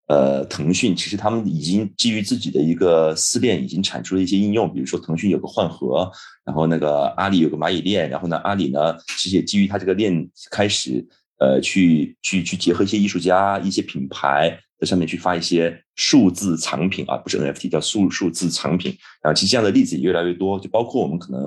[0.09, 6.11] 呃腾讯，其实他们已经基于自己的一个私链，已经产出了一些应用，比如说腾讯有个换核，
[6.45, 11.07] 然后那个阿里有个蚂蚁链，然后呢阿里呢其实也基于它这个链开始
[11.39, 14.59] 呃去去去结合一些艺术家、一些品牌。
[14.81, 19.35] 在上面去发一些数字藏品啊，不是 NFT，叫数数字藏品然后。
[19.39, 21.45] 其实这样的例子也越来越多，就包括我们可能，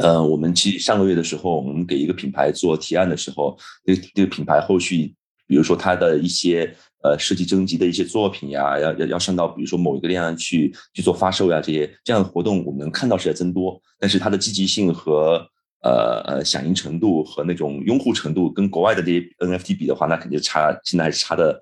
[0.00, 5.14] 呃，我们其实上个月的时候，我们给一个品牌做提案的时候，这这个品牌后续，
[5.46, 15.46] 比如说它的一些呃设计征集的一些作品呀，要要要上到比如说某一个链上去去做发售呀，这些这样的活动我们能看到是在增多，但是它的积极性和
[15.82, 21.60] 呃呃响应程度和那种拥护程度跟国外的这些 NFT 比的话，那肯定差，现在还是差的。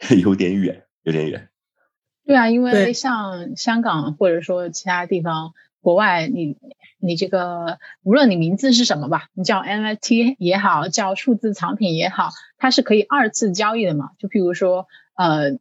[0.22, 1.48] 有点远，有点远。
[2.24, 5.54] 对啊，因为像香港或者说其他地方，
[5.88, 6.58] 国外你
[7.00, 14.10] 你这个无论你名字是什么吧，你叫 NFT 也好，叫数字藏品也好，它是可以二次交易的嘛。
[14.18, 15.58] 就譬如说，呃，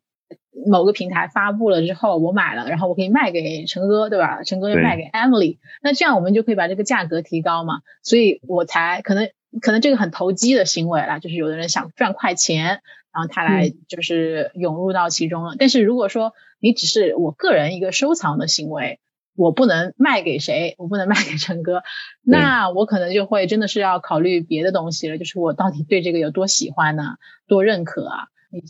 [0.69, 4.43] 某个平台发布了之后，我买了，然后我可以卖给陈哥，对吧？
[4.43, 7.79] 陈哥又卖给 Emily，那这样我们就可以把这个价格提高嘛。
[8.03, 9.29] 所以我才可能
[9.61, 12.81] 可能这个很投机的行为啦，就是有的人想赚快钱。
[13.13, 15.55] 然后他来就是涌入到其中了。
[15.57, 18.99] 但是如果说你只是我个人一个收藏的行为，
[19.37, 21.83] 我不能卖给谁，我不能卖给陈哥，
[22.23, 25.17] 那我可能就会真的是要考虑别的东西了。
[25.17, 27.03] 就是我到底对这个有多喜欢呢？
[27.47, 28.27] 多认可啊？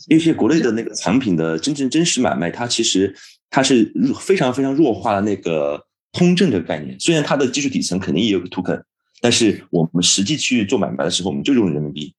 [0.08, 3.14] 因为国内的那个产品的真正真实买卖，它其实
[3.48, 6.98] 它是非常非常弱化了那个通证这个概念。
[7.00, 8.82] 虽然它的技术底层肯定也有个 token，
[9.22, 12.14] 但是我们实际去做买卖的时候，我们就用人民币。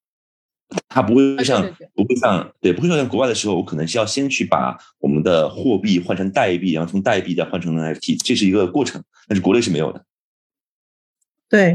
[0.88, 1.62] 它不会像
[1.94, 9.02] 不会像对不会像国外的时候，我可能是要先去把我们的货币换成代币，然后从代币再换成 NFT，这是一个过程。
[9.26, 10.04] 但是国内是没有的。
[11.48, 11.74] 对，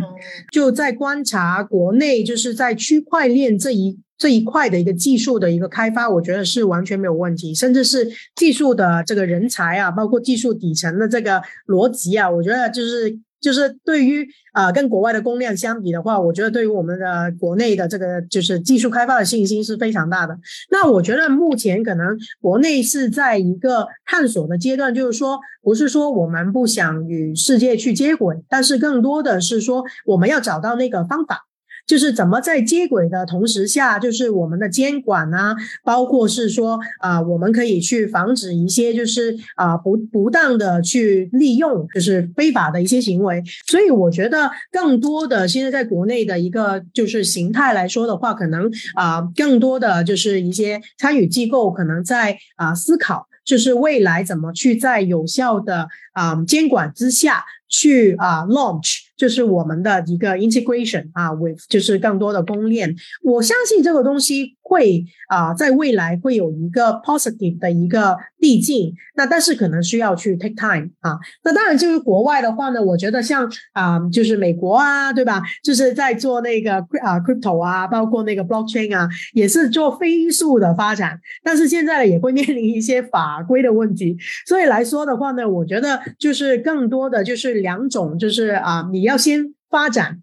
[0.51, 13.19] 就在观察国内，就是在区块链这一这一块的一个技术的一个开发，我觉得是完全没有问题，甚至是技术的这个人才啊，包括技术底层的这个逻辑啊，我觉得就是。
[13.45, 20.35] 就是对于啊，跟国外的供量相比的话，我觉得对于我们的国内的这个就是技术开发的信心是非常大的。
[20.71, 31.45] 那我觉得目前可能国内是在一个探索的阶段，就是说不是说我们不想与世界去接轨，但是更多的是说我们要找到那个方法。
[31.87, 43.43] 就是怎么在接轨的同时下，就是我们的监管啊，包括是说啊，我们可以去防止一些就是啊不不当的去利用，就是非法的一些行为。
[43.67, 59.05] 所以我觉得更多的现在在国内的一个就是形态来说的话，可能啊更多的就是一些参与机构可能在啊思考，就是未来怎么去在有效的啊监管之下去啊 launch。
[59.17, 68.93] 就是我们的一个 integration 啊，with 就是更多的公链，我相信这个东西会啊，在未来会有一个 positive 的一个递进。
[69.15, 71.17] 那但是可能需要去 take time 啊。
[71.45, 75.41] 那当然就是国外的话呢，我觉得像啊，就是美国啊，对吧？
[75.63, 81.17] 就是在做那个啊 crypto 啊，包括那个 blockchain 啊，也是做飞速的发展。
[81.41, 84.17] 但是现在呢，也会面临一些法规的问题。
[84.45, 89.04] 所以来说的话呢，我觉得就是更多的就是两种，就是啊，你。
[89.05, 90.21] 要先发展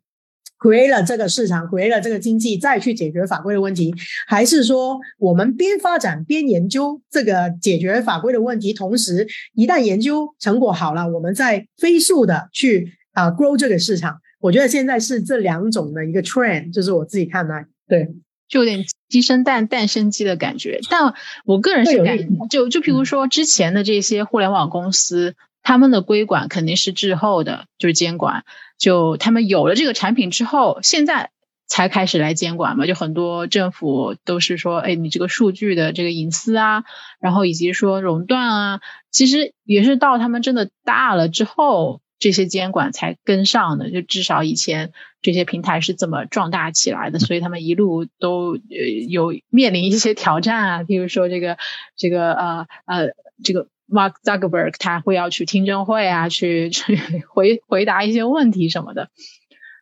[0.58, 3.94] ，create 了这个市场，create 了这个经济，再去解决法规的问题，
[4.26, 14.20] 还是说我们边发展边研究这个解决法规的问题，同时一旦研究成果好了，我们再飞速的去啊 grow 这个市场？
[14.40, 18.08] 我觉得现在是这两种的一个 trend，就是我自己看来，对，
[18.48, 20.80] 就有点鸡生蛋，蛋生鸡的感觉。
[20.88, 25.34] 但我个人是感，就就譬如说之前的这些互联网公司。
[25.64, 28.42] 他们的规管肯定是滞后的，就是监管。
[28.82, 31.30] 就他们有了这个产品之后，现在
[31.68, 36.82] 才开始来监管嘛，就很多政府都是说，哎，你这个数据的这个隐私啊，
[37.20, 38.80] 然后以及说垄断啊，
[39.12, 43.88] 其实也是到他们真的大了之后，这些监管才跟上的。
[43.92, 44.90] 就至少以前
[45.22, 48.58] 这些平台是这么壮大起来的，所以他们一路都呃
[49.08, 51.56] 有面临一些挑战啊，比如说这个
[51.96, 53.10] 这个呃呃
[53.44, 56.96] 这个 Mark Zuckerberg 他会要去听证会啊，去去
[57.28, 59.10] 回回答一些问题什么的，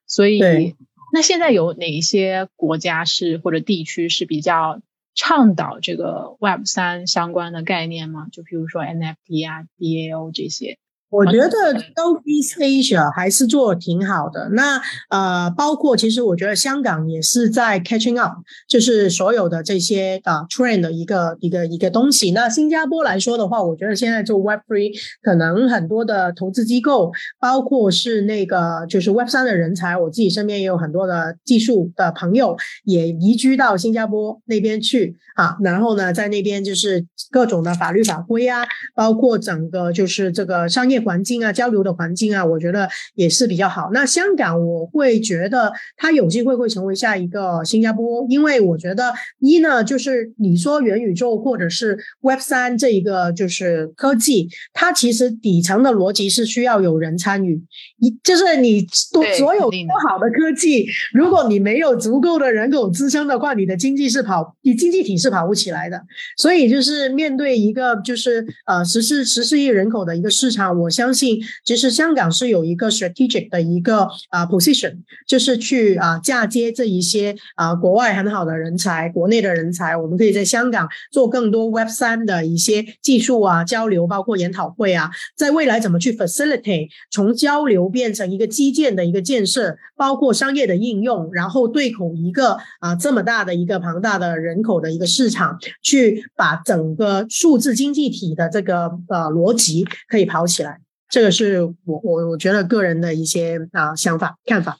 [0.07, 0.75] 所以。
[1.13, 4.81] 那现在有哪一些国家是或者地区是比较
[5.13, 8.29] 倡导这个 Web 三相关的概念吗？
[8.31, 10.79] 就比如说 NFT 啊、DAO 这些。
[11.11, 11.49] 我觉得
[11.97, 14.49] Southeast Asia 还是做挺好的。
[14.51, 18.35] 那呃，包括其实我觉得香港也是在 catching up，
[18.69, 22.31] 就是所有的这些啊 trend 的一个一个一个东西。
[22.31, 35.57] 那新加坡来说的话，我觉得现在做 Web three 可能很多的投资机构，包括是那个就是 Web 三的人才，我自己身边也有很多的技术的朋友也移居到新加坡那边去啊。
[35.65, 41.00] 然后呢，在那边就是各种的法律法规啊，包括整个就是这个商业。
[41.01, 43.91] 环境啊，交流的环境啊，我觉得也是比较好。
[43.93, 57.63] 那香港，我会觉得它有机会会成为下一个新加坡，因为我觉得一呢，就是你说元宇宙或者是 Web 三这一个就是科技，它其实底层的逻辑是需要有人参与。
[57.99, 66.01] 一就是你多所有多好的科技，如果你没有足够的人口支撑的话，你的经济是跑，你经济体是跑不起来的。
[66.37, 87.91] 所以就是面对一个就是呃十四十四亿人口的一个市场，我相信其实香港是有一个 strategic 的一个啊 position，就是去啊嫁接这一些啊国外很好的人才，国内的人才，我们可以在香港做更多 Web 三的一些技术啊交流，包括研讨会啊，在未来怎么去 facilitate 从交流。
[87.93, 100.80] 变成一个基建的一个建设，包括商业的应用，然后对口一个啊这么大的一个庞大的人口的一个市场，去把整个数字经济体的这个呃逻辑可以跑起来。
[101.11, 104.79] 这个是我我我觉得个人的一些啊想法看法。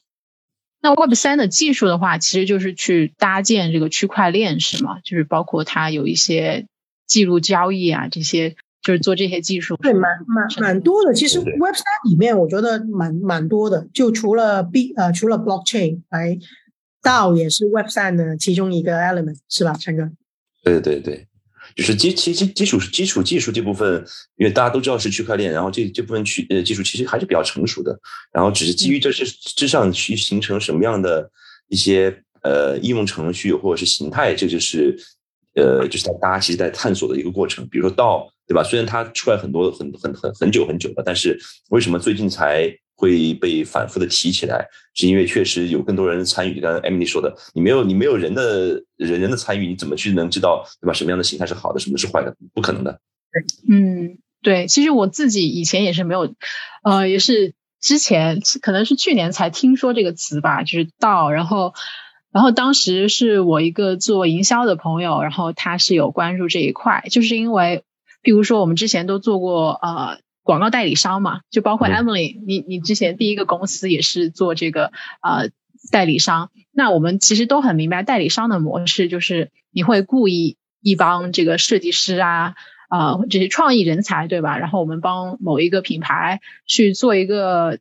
[0.81, 5.01] 那 Web 三的技术的话，其实就是去搭建这个区块链，是吗？
[5.05, 6.67] 就是包括它有一些
[7.07, 8.57] 记录交易啊这些。
[8.83, 11.13] 就是做这些技术，对，蛮蛮蛮多的。
[11.13, 13.87] 其实 Web 三里面，我觉得蛮蛮多的。
[13.93, 16.39] 就除了 B 呃，除了 Blockchain，哎
[17.03, 20.11] ，DAO 也是 Web 三的其中一个 element，是吧，陈哥？
[20.65, 21.27] 对对对，
[21.77, 24.05] 就是基其基基础基础技术这部分，
[24.37, 27.99] 因为大家都知道是区块链，然后这这部分区呃技术其实还是比较成熟的。
[28.33, 29.25] 然后只是基于这些
[29.57, 31.31] 之上去形成什么样的
[31.69, 34.97] 一些呃应用程序或者是形态，这就是
[35.55, 37.67] 呃就是在大家其实在探索的一个过程。
[37.69, 38.29] 比如说 DAO。
[38.51, 38.65] 对吧？
[38.65, 42.69] 虽然它出来很多很很很很久很久了，但是为什么最近才
[43.01, 44.63] 会被反复的提起来？
[44.93, 46.61] 是因为确实有更多人参与。
[46.61, 50.93] 刚才 Emily 说的，你没有你没有人的人人的参与，你怎么去能知道对吧？
[50.93, 52.37] 什么样的形态是好的，什么是坏的？
[52.53, 53.01] 不可能的。
[53.71, 54.67] 嗯，对。
[54.67, 56.35] 其实我自己以前也是没有，
[56.85, 61.31] 呃，也是之前可能是去年才听说这个词吧，就是道。
[61.31, 61.73] 然后，
[62.31, 67.83] 然后当时是我一个做营销的朋友，然后他是有关注这一块，就是因为。
[68.23, 75.51] 比如说，我们之前都做过呃广告代理商嘛，就包括 Emily，你你之前第一个公司也是做这个呃
[75.91, 76.51] 代理商。
[76.73, 82.55] 那我们其实都很明白，代理商的模式就是你会雇一一帮这个设计师啊，
[82.89, 84.57] 啊这些创意人才，对吧？
[84.57, 87.79] 然后我们帮某一个品牌去做一个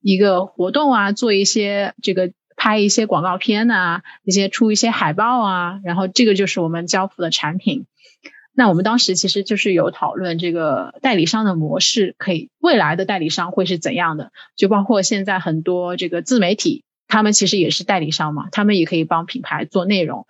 [0.00, 7.84] 一个活动啊，做一些这个拍一些广告片啊，一些出一些海报啊，然后这个就是我们交付的产品。
[8.52, 14.32] 那我们当时其实就是有讨论这个代理商的模式，可以未来的代理商会是怎样的？
[14.56, 20.26] 就包括现在很多这个自媒体，他们其实也是代理商嘛，他们也可以帮品牌做内容。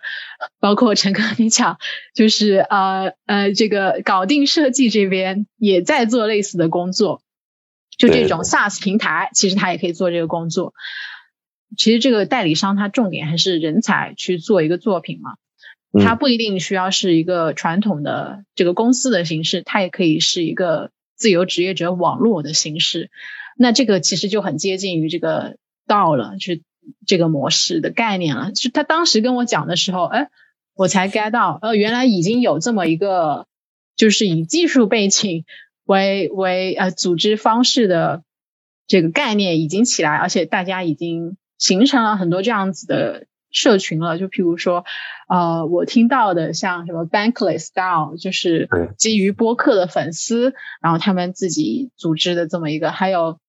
[0.59, 1.77] 包括陈哥你讲，
[2.13, 7.21] 就是呃呃，这个搞定设计这边也在做类似的工作，
[7.97, 10.73] 就这种 SaaS 平台，其实他也可以做这个工作。
[11.75, 15.35] 其实这个代理商他重点还是人才去做一个作品嘛。
[15.99, 23.09] 它不一定需要是一个传统的这个公司的形式，它也可以是一个自由职业者网络的形式。
[23.57, 26.61] 那这个其实就很接近于这个道了，就是
[27.05, 28.53] 这个模式的概念了。
[28.53, 30.29] 就他当时跟我讲的时候，哎，
[30.75, 33.47] 我才 get 到，呃，原来已经有这么一个，
[33.97, 35.43] 就是以技术背景
[35.83, 38.23] 为为呃组织方式的
[38.87, 43.25] 这个概念已经起来，而且大家已经形成了很多这样子的。
[43.53, 44.85] 社群了，就譬如说，
[45.31, 48.67] 呃，我听到的像什么 Bankless Style，就是
[48.97, 53.39] 基于播客的粉丝，然后他们自己组织的这么一个，还有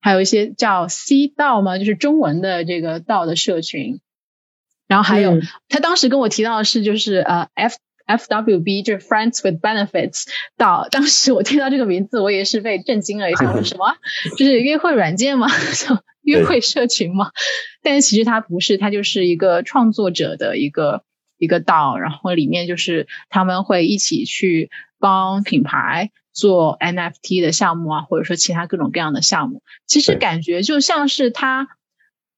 [0.00, 1.78] 还有一些叫 C 道吗？
[1.78, 3.98] 就是中文的这个道的社群，
[4.86, 7.74] 然后还有他当时跟我提到的是，就是呃 F
[8.06, 10.28] F W B 就是 Friends with Benefits。
[10.56, 13.96] 到当时我听到这个名字，我也是被震惊了一下，说什么？
[14.38, 15.48] 就是约会软件吗？
[16.22, 17.32] 约会社群吗？
[17.82, 21.02] 但是其实它不是，它就是一个创作者的一个
[21.42, 24.70] 一个道，然后里面就是他们会一起去
[25.00, 29.62] 帮品牌做 NFT 的项目啊，或者说其他各种各样的项目。
[29.86, 31.68] 其实感觉就像是他。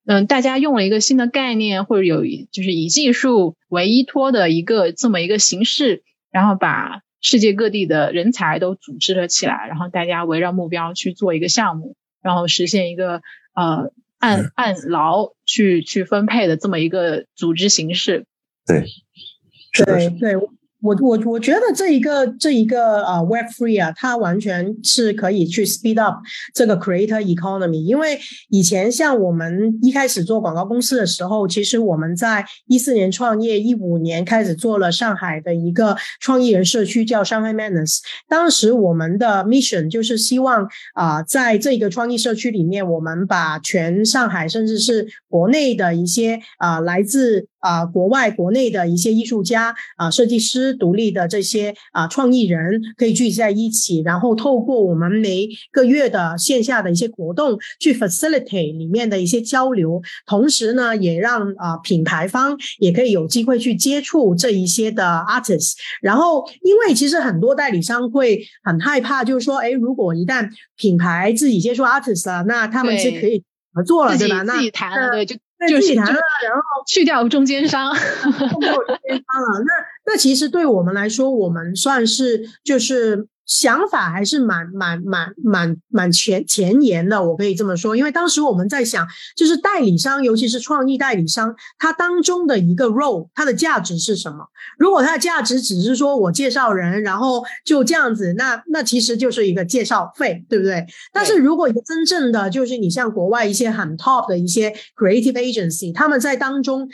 [0.07, 13.23] 嗯，大家用了一个新的概念，或者有就是以技术为依托的一个这么一个形式，然后把世界各地的人才都组织了起来，然后大家围绕目标去做一个项目，然后实现一个
[13.55, 18.27] 呃按按劳去去分配的这么一个组织形式。
[18.67, 18.85] 对，
[19.85, 20.37] 对对。
[20.85, 26.17] 我我我觉得这一个这一个啊 Web Free 啊，它完全是可以去 speed up
[26.53, 27.83] 这个 Creator Economy。
[27.83, 38.01] 因为以前像我们一开始做广告公司的时候，其实我们在一四年创业，一五年开始做了上海的一个创意人社区，叫上海 Madness。
[38.29, 50.75] 当时我们的 mission 就是希望啊，在这个创意社区里面，我们把全上海甚至是国内的一些啊来自啊国外国内的一些艺术家啊设计师。
[50.85, 65.73] 独立的这些啊创意人可以聚集在一起，然后透过我们每个月的线下的一些活动去 facilitate 里面的一些交流，同时呢，也让啊品牌方也可以有机会去接触这一些的 artists。
[66.03, 73.43] 然后，因为其实很多代理商会很害怕，就是说，哎，如果一旦品牌自己接触 artists 了，那他们是可以
[73.73, 74.43] 合作了，对吧？
[74.43, 75.37] 那自己谈了，对，就。
[75.69, 79.63] 自己谈了，然后去掉中间商，中间商了。
[79.65, 79.73] 那
[80.07, 83.29] 那其实对我们来说，我们算是就是。
[83.47, 87.95] 想法还是蛮蛮蛮蛮蛮前前沿的，我可以这么说。
[87.95, 94.47] 因为当时我们在想，就是代理商，尤其是创意代理商，它当中的一个 role，它的价值是什么？
[94.79, 100.87] 如果它的价值只是说我介绍人，然后就这样子，那那其实就是一个介绍费，对不对？
[101.13, 106.89] 但是如果一个真正的，就是你像国外一些很 top 的一些 creative agency，他们在当中，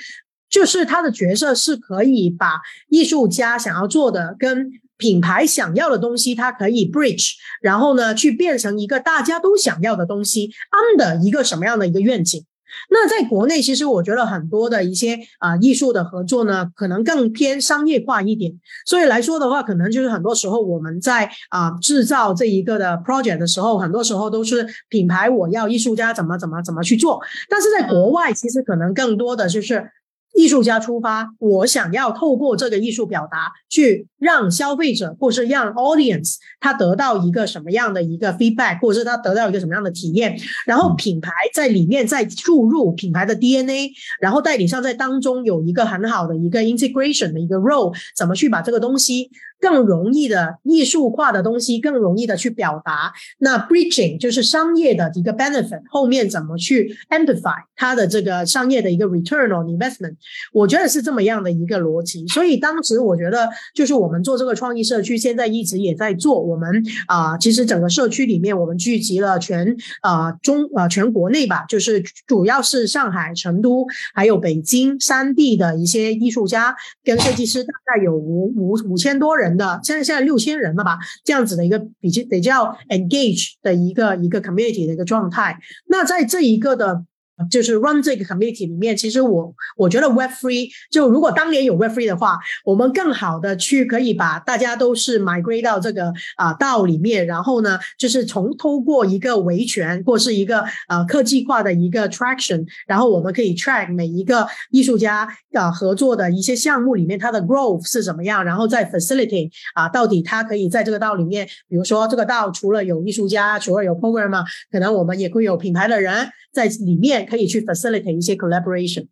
[0.50, 4.72] 就是他的角色是可以把艺术家想要做的跟。
[5.00, 7.30] 品牌想要的东西，它可以 bridge，
[7.62, 12.44] 然后呢，去变成一个大家都想要的东西，under 一个什么样的一个愿景？
[12.90, 18.52] 那在国内，其实我觉得很多的一些啊艺术的合作呢，可能更偏商业化一点。
[18.84, 27.22] 所以来说的话，可能就是很多时候我们在啊制造这一个的 project 的时候，很多时候都是品牌我要艺术家怎么怎么怎么去做。
[27.48, 29.90] 但是在国外，其实可能更多的就是。
[30.34, 49.30] 艺术家出发，我想要透过这个艺术表达，去让消费者或是让 audience 他得到一个什么样的一个 feedback，或者是他得到一个什么样的体验，然后品牌在里面再注入品牌的 DNA，然后代理商在当中有一个很好的一个 integration 的一个 role，怎么去把这个东西。
[49.60, 53.12] 更容易的艺术化的东西，更容易的去表达。
[53.38, 60.14] 那 bridging 就是商业的一个 benefit，后面怎么去 amplify 它的这个商业的一个 return on investment？
[60.52, 62.26] 我觉得是这么样的一个逻辑。
[62.28, 66.40] 所以当时我觉得，就是我们做这个创意社区，现在一直也在做。
[66.40, 79.49] 我们啊，其实整个社区里面，我们聚集了全啊中啊全国内吧，就是主要是上海、成都还有北京三地的一些艺术家跟设计师，大概有五五五千多人。
[79.56, 85.58] 的现在现在六千人了吧，这样子的一个比较比较 engage 的一个一个 community 的一个状态。
[85.88, 87.04] 那在这一个的。
[87.48, 107.40] 就是 run 这个 community 里面，其实我我觉得 web free 就如果当年有 web free 的话，我们更好的去可以把大家都是 migrate 到这个啊道里面，然后呢，就是从通过一个维权或是一个呃科技化的一个 traction，然后我们可以 track 每一个艺术家啊合作的一些项目里面它的
[107.42, 117.20] growth 是怎么样，然后再 facilitate 啊到底它可以在这个道里面，比如说这个道除了有艺术家，除了有 programmer，可能我们也会有品牌的人在里面。
[117.30, 119.06] 可以去 facilitate 一些 collaboration，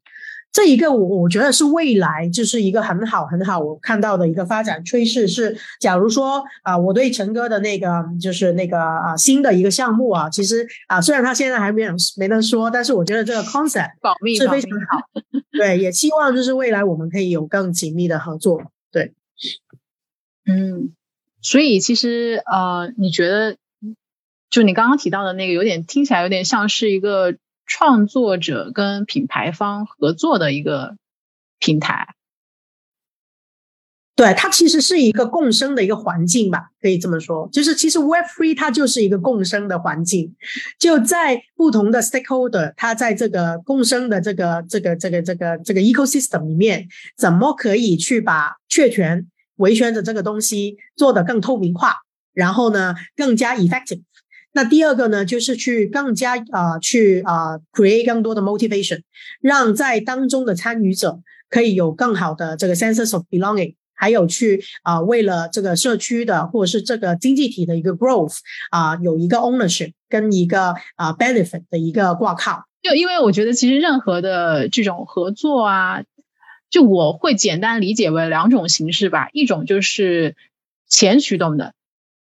[0.51, 14.71] 这一个我我觉得是未来就是一个很好很好我看到的一个发展趋势是，假如说啊，我对陈哥的那个就是那个啊新的一个项目啊，其实啊虽然他现在还没有没能说，但是我觉得这个 concept 保密是非常。
[14.91, 15.01] 好，
[15.53, 19.13] 对，也希望就是未来我们可以有更紧密的合作，对，
[20.47, 20.93] 嗯，
[21.41, 23.57] 所以其实呃，你觉得
[24.51, 27.37] 就你刚刚提到的那个，有点听起来有点像是一个。
[27.71, 30.97] 创作者跟品牌方合作的一个
[31.59, 32.15] 平台，
[34.17, 37.47] 对，它其实是一个共生的一个环境吧，可以这么说。
[37.53, 40.35] 就是其实 Web Three 它就是一个共生的环境，
[40.79, 46.89] 就在不同的 stakeholder，它在这个共生的这个这个这个这个这个 ecosystem 里面，
[47.19, 49.27] 怎么可以去把确权
[49.57, 51.97] 维权的这个东西做得更透明化，
[52.33, 54.01] 然后呢更加 effective。
[54.59, 59.03] 那第二个呢，就是去更加啊去啊 create 更多的 motivation，
[59.41, 63.77] 让在当中的参与者可以有更好的这个 sense of belonging。
[63.95, 68.39] 还有去啊，为了这个社区的或者是这个经济体的一个 growth
[68.71, 72.65] 啊，有一个 ownership 跟一个啊 benefit 的一个挂靠。
[72.83, 76.03] 就因为我觉得其实任何的这种合作啊，
[76.69, 79.29] 就我会简单理解为两种形式吧。
[79.33, 80.35] 一种就是
[80.89, 81.75] 钱驱动的，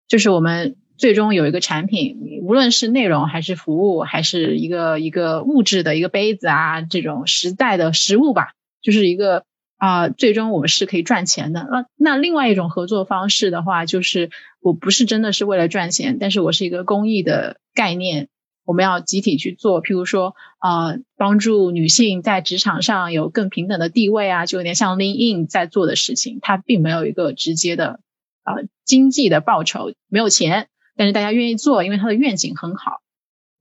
[0.08, 9.44] 就是我们最终有一个产品，无论是内容还是服务，还是一个一个物质的一个杯子啊，这种实在的实物吧，就是一个。
[9.76, 11.68] 啊，最终我们是可以赚钱的。
[11.70, 14.30] 那那另外一种合作方式的话，就是
[14.62, 18.30] 我不是真的是为了赚钱，但是我是一个公益的概念，
[18.64, 19.84] 我们要集体去做。
[19.84, 26.40] 譬如说，啊，帮助女性在职场上有更平等的地位啊，就有点像 Lean In 在做的事情。
[26.42, 28.00] 它并没有一个直接的
[28.44, 28.54] 啊
[28.86, 33.02] 经济的报酬，没有钱，但是大家愿意做，因为它的愿景很好。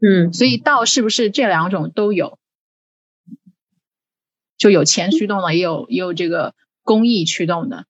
[0.00, 2.38] 嗯，所以道是不是这两种都有？
[4.58, 7.86] 就有钱驱动的，也有也有这个公益驱动的，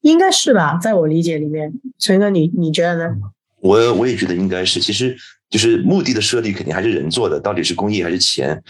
[0.00, 0.78] 应该是吧？
[0.78, 3.16] 在我理解里面，陈哥，你你觉得呢？
[3.60, 5.16] 我我也觉得应该是，其实
[5.48, 8.62] 就是目的的设立肯定还是人做的，到底是公益还是钱？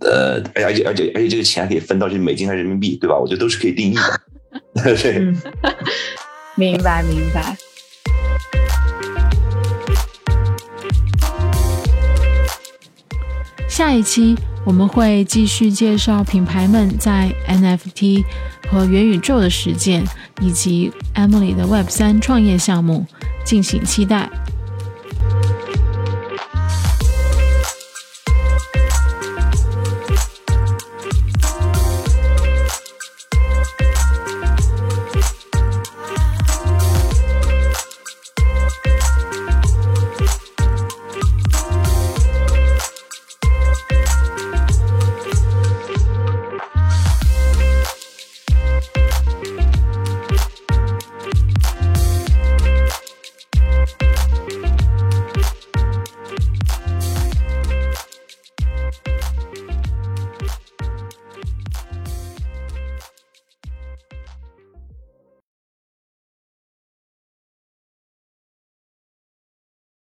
[0.00, 3.16] 呃，而且而且而且这个钱还可以分到是美金还是人民币，对吧？
[3.16, 4.20] 我觉得都是可以定义的。
[4.96, 5.32] 对，
[6.56, 7.56] 明白明白。
[13.76, 14.34] 下一期。
[14.64, 18.24] 我们会继续介绍品牌们在 NFT
[18.70, 20.02] 和元宇宙的实践，
[20.40, 23.04] 以及 Emily 的 Web 三创业项目，
[23.44, 24.30] 敬请期待。